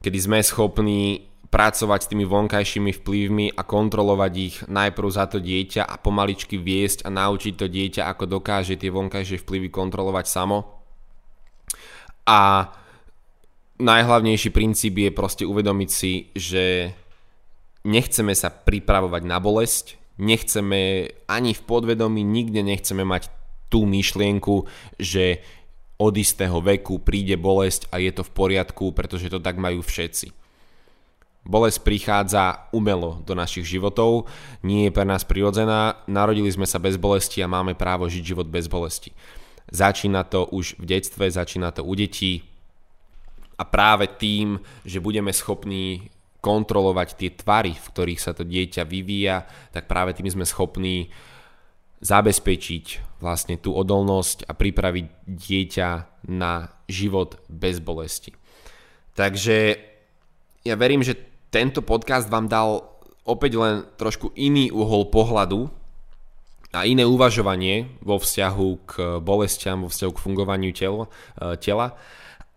kedy 0.00 0.18
sme 0.20 0.38
schopní 0.40 1.27
pracovať 1.48 2.00
s 2.04 2.10
tými 2.12 2.28
vonkajšími 2.28 2.92
vplyvmi 3.00 3.46
a 3.56 3.64
kontrolovať 3.64 4.32
ich 4.36 4.56
najprv 4.68 5.08
za 5.08 5.24
to 5.32 5.40
dieťa 5.40 5.88
a 5.88 5.96
pomaličky 5.96 6.60
viesť 6.60 7.08
a 7.08 7.12
naučiť 7.12 7.54
to 7.56 7.66
dieťa, 7.66 8.04
ako 8.04 8.24
dokáže 8.28 8.76
tie 8.76 8.92
vonkajšie 8.92 9.40
vplyvy 9.40 9.72
kontrolovať 9.72 10.26
samo. 10.28 10.58
A 12.28 12.68
najhlavnejší 13.80 14.52
princíp 14.52 15.00
je 15.00 15.10
proste 15.10 15.48
uvedomiť 15.48 15.90
si, 15.90 16.28
že 16.36 16.92
nechceme 17.88 18.36
sa 18.36 18.52
pripravovať 18.52 19.22
na 19.24 19.40
bolesť, 19.40 19.96
nechceme 20.20 21.08
ani 21.24 21.52
v 21.56 21.62
podvedomí, 21.64 22.20
nikde 22.20 22.60
nechceme 22.60 23.08
mať 23.08 23.32
tú 23.72 23.88
myšlienku, 23.88 24.68
že 25.00 25.40
od 25.98 26.14
istého 26.14 26.60
veku 26.60 27.00
príde 27.00 27.40
bolesť 27.40 27.88
a 27.90 27.98
je 27.98 28.12
to 28.12 28.22
v 28.22 28.34
poriadku, 28.36 28.92
pretože 28.92 29.32
to 29.32 29.40
tak 29.40 29.56
majú 29.56 29.80
všetci. 29.80 30.47
Bolesť 31.48 31.80
prichádza 31.80 32.68
umelo 32.76 33.24
do 33.24 33.32
našich 33.32 33.64
životov, 33.64 34.28
nie 34.60 34.84
je 34.84 34.92
pre 34.92 35.08
nás 35.08 35.24
prirodzená, 35.24 36.04
narodili 36.04 36.52
sme 36.52 36.68
sa 36.68 36.76
bez 36.76 37.00
bolesti 37.00 37.40
a 37.40 37.48
máme 37.48 37.72
právo 37.72 38.04
žiť 38.04 38.20
život 38.20 38.52
bez 38.52 38.68
bolesti. 38.68 39.16
Začína 39.72 40.28
to 40.28 40.44
už 40.44 40.76
v 40.76 40.84
detstve, 40.84 41.32
začína 41.32 41.72
to 41.72 41.88
u 41.88 41.92
detí 41.96 42.44
a 43.56 43.64
práve 43.64 44.06
tým, 44.06 44.60
že 44.84 45.00
budeme 45.00 45.32
schopní 45.32 46.12
kontrolovať 46.38 47.08
tie 47.18 47.30
tvary, 47.34 47.74
v 47.74 47.88
ktorých 47.90 48.22
sa 48.22 48.32
to 48.32 48.46
dieťa 48.46 48.86
vyvíja, 48.86 49.48
tak 49.74 49.90
práve 49.90 50.14
tým 50.14 50.30
sme 50.30 50.46
schopní 50.46 51.10
zabezpečiť 51.98 53.18
vlastne 53.18 53.58
tú 53.58 53.74
odolnosť 53.74 54.46
a 54.46 54.54
pripraviť 54.54 55.06
dieťa 55.26 55.88
na 56.30 56.70
život 56.86 57.42
bez 57.50 57.82
bolesti. 57.82 58.30
Takže 59.18 59.74
ja 60.62 60.74
verím, 60.78 61.02
že 61.02 61.27
tento 61.48 61.80
podcast 61.80 62.28
vám 62.28 62.48
dal 62.48 62.84
opäť 63.28 63.60
len 63.60 63.84
trošku 64.00 64.32
iný 64.36 64.72
uhol 64.72 65.12
pohľadu 65.12 65.68
a 66.72 66.84
iné 66.84 67.04
uvažovanie 67.04 68.00
vo 68.04 68.20
vzťahu 68.20 68.68
k 68.84 68.92
bolestiam, 69.24 69.84
vo 69.84 69.88
vzťahu 69.88 70.12
k 70.12 70.22
fungovaniu 70.22 70.72
telo, 70.76 71.08
e, 71.40 71.56
tela. 71.56 71.96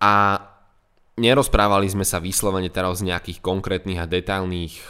A 0.04 0.44
nerozprávali 1.16 1.88
sme 1.88 2.04
sa 2.04 2.20
vyslovene 2.20 2.68
teraz 2.68 3.00
o 3.00 3.08
nejakých 3.08 3.40
konkrétnych 3.40 4.00
a 4.00 4.12
detailných 4.12 4.76
e, 4.76 4.86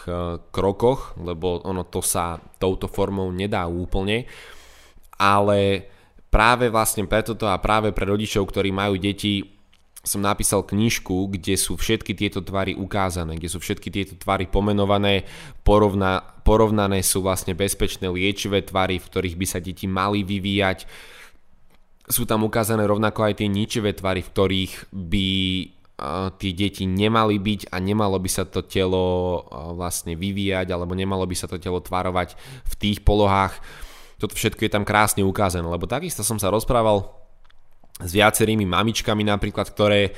krokoch, 0.50 1.18
lebo 1.22 1.62
ono 1.62 1.86
to 1.86 2.02
sa 2.02 2.42
touto 2.58 2.90
formou 2.90 3.30
nedá 3.30 3.70
úplne, 3.70 4.26
ale 5.22 5.86
práve 6.34 6.74
vlastne 6.74 7.06
preto 7.06 7.38
to 7.38 7.46
a 7.46 7.62
práve 7.62 7.94
pre 7.94 8.10
rodičov, 8.10 8.50
ktorí 8.50 8.74
majú 8.74 8.98
deti, 8.98 9.61
som 10.02 10.18
napísal 10.18 10.66
knižku, 10.66 11.30
kde 11.38 11.54
sú 11.54 11.78
všetky 11.78 12.18
tieto 12.18 12.42
tvary 12.42 12.74
ukázané, 12.74 13.38
kde 13.38 13.54
sú 13.54 13.62
všetky 13.62 13.94
tieto 13.94 14.18
tvary 14.18 14.50
pomenované, 14.50 15.30
porovna, 15.62 16.26
porovnané 16.42 17.06
sú 17.06 17.22
vlastne 17.22 17.54
bezpečné 17.54 18.10
liečivé 18.10 18.66
tvary, 18.66 18.98
v 18.98 19.06
ktorých 19.06 19.38
by 19.38 19.46
sa 19.46 19.62
deti 19.62 19.86
mali 19.86 20.26
vyvíjať. 20.26 20.90
Sú 22.10 22.26
tam 22.26 22.42
ukázané 22.42 22.90
rovnako 22.90 23.30
aj 23.30 23.46
tie 23.46 23.48
ničivé 23.48 23.94
tvary, 23.94 24.26
v 24.26 24.32
ktorých 24.34 24.74
by 24.90 25.30
tie 26.42 26.52
deti 26.58 26.90
nemali 26.90 27.38
byť 27.38 27.70
a 27.70 27.78
nemalo 27.78 28.18
by 28.18 28.26
sa 28.26 28.50
to 28.50 28.66
telo 28.66 29.46
vlastne 29.78 30.18
vyvíjať 30.18 30.74
alebo 30.74 30.98
nemalo 30.98 31.30
by 31.30 31.38
sa 31.38 31.46
to 31.46 31.62
telo 31.62 31.78
tvarovať 31.78 32.34
v 32.66 32.74
tých 32.82 33.06
polohách. 33.06 33.54
Toto 34.18 34.34
všetko 34.34 34.66
je 34.66 34.72
tam 34.74 34.82
krásne 34.82 35.22
ukázané, 35.22 35.70
lebo 35.70 35.86
takisto 35.86 36.26
som 36.26 36.42
sa 36.42 36.50
rozprával 36.50 37.21
s 38.02 38.12
viacerými 38.12 38.66
mamičkami 38.66 39.24
napríklad, 39.26 39.70
ktoré 39.70 40.12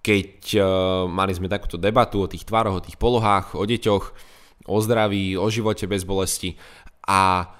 keď 0.00 0.32
uh, 0.56 0.64
mali 1.04 1.36
sme 1.36 1.52
takúto 1.52 1.76
debatu 1.76 2.24
o 2.24 2.30
tých 2.30 2.48
tvaroch, 2.48 2.80
o 2.80 2.84
tých 2.84 2.96
polohách, 2.96 3.52
o 3.52 3.64
deťoch, 3.68 4.04
o 4.64 4.76
zdraví, 4.80 5.36
o 5.36 5.44
živote 5.52 5.84
bez 5.84 6.08
bolesti 6.08 6.56
a 7.04 7.52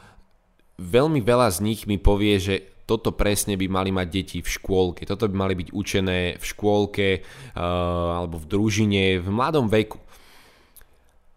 veľmi 0.80 1.20
veľa 1.20 1.52
z 1.52 1.59
nich 1.61 1.80
mi 1.85 2.00
povie, 2.00 2.40
že 2.40 2.54
toto 2.88 3.12
presne 3.12 3.54
by 3.61 3.66
mali 3.68 3.92
mať 3.92 4.09
deti 4.09 4.38
v 4.40 4.48
škôlke, 4.48 5.04
toto 5.04 5.28
by 5.28 5.37
mali 5.37 5.54
byť 5.54 5.68
učené 5.70 6.40
v 6.40 6.44
škôlke 6.44 7.09
uh, 7.20 8.24
alebo 8.24 8.40
v 8.40 8.48
družine 8.48 9.04
v 9.20 9.28
mladom 9.28 9.68
veku. 9.68 10.00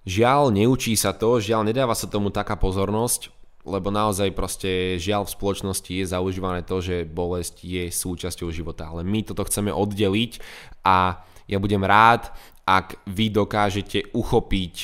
Žiaľ, 0.03 0.51
neučí 0.55 0.95
sa 0.99 1.15
to, 1.15 1.39
žiaľ, 1.39 1.67
nedáva 1.67 1.95
sa 1.95 2.11
tomu 2.11 2.27
taká 2.31 2.59
pozornosť, 2.59 3.31
lebo 3.63 3.87
naozaj 3.87 4.35
proste 4.35 4.99
žiaľ 4.99 5.23
v 5.23 5.35
spoločnosti 5.39 5.91
je 5.91 6.05
zaužívané 6.05 6.67
to, 6.67 6.83
že 6.83 7.07
bolesť 7.07 7.63
je 7.63 7.83
súčasťou 7.87 8.51
života, 8.51 8.91
ale 8.91 9.07
my 9.07 9.23
toto 9.23 9.47
chceme 9.47 9.71
oddeliť 9.71 10.43
a 10.83 11.23
ja 11.47 11.57
budem 11.59 11.83
rád, 11.83 12.31
ak 12.63 12.99
vy 13.07 13.31
dokážete 13.31 14.11
uchopiť 14.15 14.75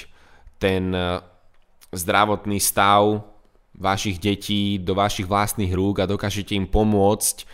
ten 0.59 0.91
e, 0.91 1.23
zdravotný 1.95 2.59
stav 2.59 3.23
vašich 3.79 4.19
detí 4.19 4.75
do 4.79 4.91
vašich 4.91 5.27
vlastných 5.27 5.71
rúk 5.71 6.03
a 6.03 6.09
dokážete 6.11 6.55
im 6.55 6.67
pomôcť 6.67 7.47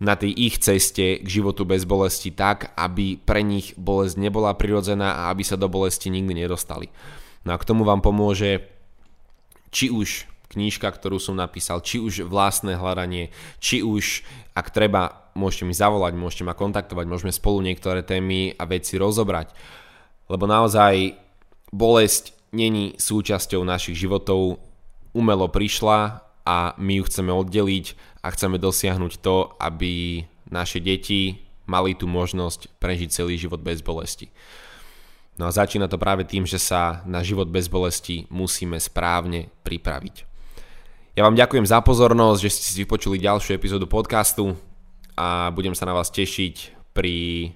na 0.00 0.16
tej 0.16 0.32
ich 0.32 0.56
ceste 0.60 1.20
k 1.20 1.26
životu 1.28 1.68
bez 1.68 1.84
bolesti 1.84 2.32
tak, 2.32 2.72
aby 2.76 3.20
pre 3.20 3.44
nich 3.44 3.76
bolesť 3.76 4.16
nebola 4.20 4.56
prirodzená 4.56 5.24
a 5.24 5.32
aby 5.32 5.44
sa 5.44 5.60
do 5.60 5.68
bolesti 5.68 6.08
nikdy 6.08 6.44
nedostali. 6.44 6.88
No 7.44 7.52
a 7.54 7.60
k 7.60 7.68
tomu 7.68 7.84
vám 7.84 8.00
pomôže 8.00 8.64
či 9.68 9.92
už 9.92 10.33
knížka, 10.54 10.86
ktorú 10.88 11.18
som 11.18 11.34
napísal, 11.34 11.82
či 11.82 11.98
už 11.98 12.30
vlastné 12.30 12.78
hľadanie, 12.78 13.34
či 13.58 13.82
už, 13.82 14.22
ak 14.54 14.70
treba, 14.70 15.30
môžete 15.34 15.66
mi 15.66 15.74
zavolať, 15.74 16.14
môžete 16.14 16.46
ma 16.46 16.54
kontaktovať, 16.54 17.04
môžeme 17.10 17.34
spolu 17.34 17.60
niektoré 17.60 18.06
témy 18.06 18.54
a 18.54 18.64
veci 18.64 18.94
rozobrať. 18.96 19.50
Lebo 20.30 20.46
naozaj 20.46 21.18
bolesť 21.74 22.32
není 22.54 22.94
súčasťou 22.96 23.66
našich 23.66 23.98
životov, 23.98 24.62
umelo 25.10 25.50
prišla 25.50 26.22
a 26.46 26.78
my 26.78 27.02
ju 27.02 27.04
chceme 27.10 27.34
oddeliť 27.34 27.86
a 28.22 28.30
chceme 28.30 28.56
dosiahnuť 28.62 29.12
to, 29.20 29.52
aby 29.58 30.24
naše 30.50 30.78
deti 30.78 31.44
mali 31.64 31.96
tú 31.96 32.04
možnosť 32.04 32.68
prežiť 32.78 33.08
celý 33.10 33.40
život 33.40 33.60
bez 33.60 33.80
bolesti. 33.80 34.28
No 35.34 35.50
a 35.50 35.54
začína 35.54 35.90
to 35.90 35.98
práve 35.98 36.22
tým, 36.22 36.46
že 36.46 36.62
sa 36.62 37.02
na 37.08 37.24
život 37.26 37.50
bez 37.50 37.66
bolesti 37.66 38.30
musíme 38.30 38.78
správne 38.78 39.50
pripraviť. 39.66 40.33
Ja 41.14 41.22
vám 41.22 41.38
ďakujem 41.38 41.62
za 41.62 41.78
pozornosť, 41.78 42.42
že 42.42 42.50
ste 42.50 42.62
si 42.66 42.82
vypočuli 42.82 43.22
ďalšiu 43.22 43.54
epizódu 43.54 43.86
podcastu 43.86 44.58
a 45.14 45.46
budem 45.54 45.70
sa 45.70 45.86
na 45.86 45.94
vás 45.94 46.10
tešiť 46.10 46.74
pri 46.90 47.54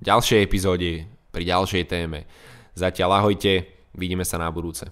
ďalšej 0.00 0.40
epizóde, 0.40 1.04
pri 1.28 1.44
ďalšej 1.44 1.92
téme. 1.92 2.24
Zatiaľ 2.72 3.20
ahojte, 3.20 3.68
vidíme 3.92 4.24
sa 4.24 4.40
na 4.40 4.48
budúce. 4.48 4.88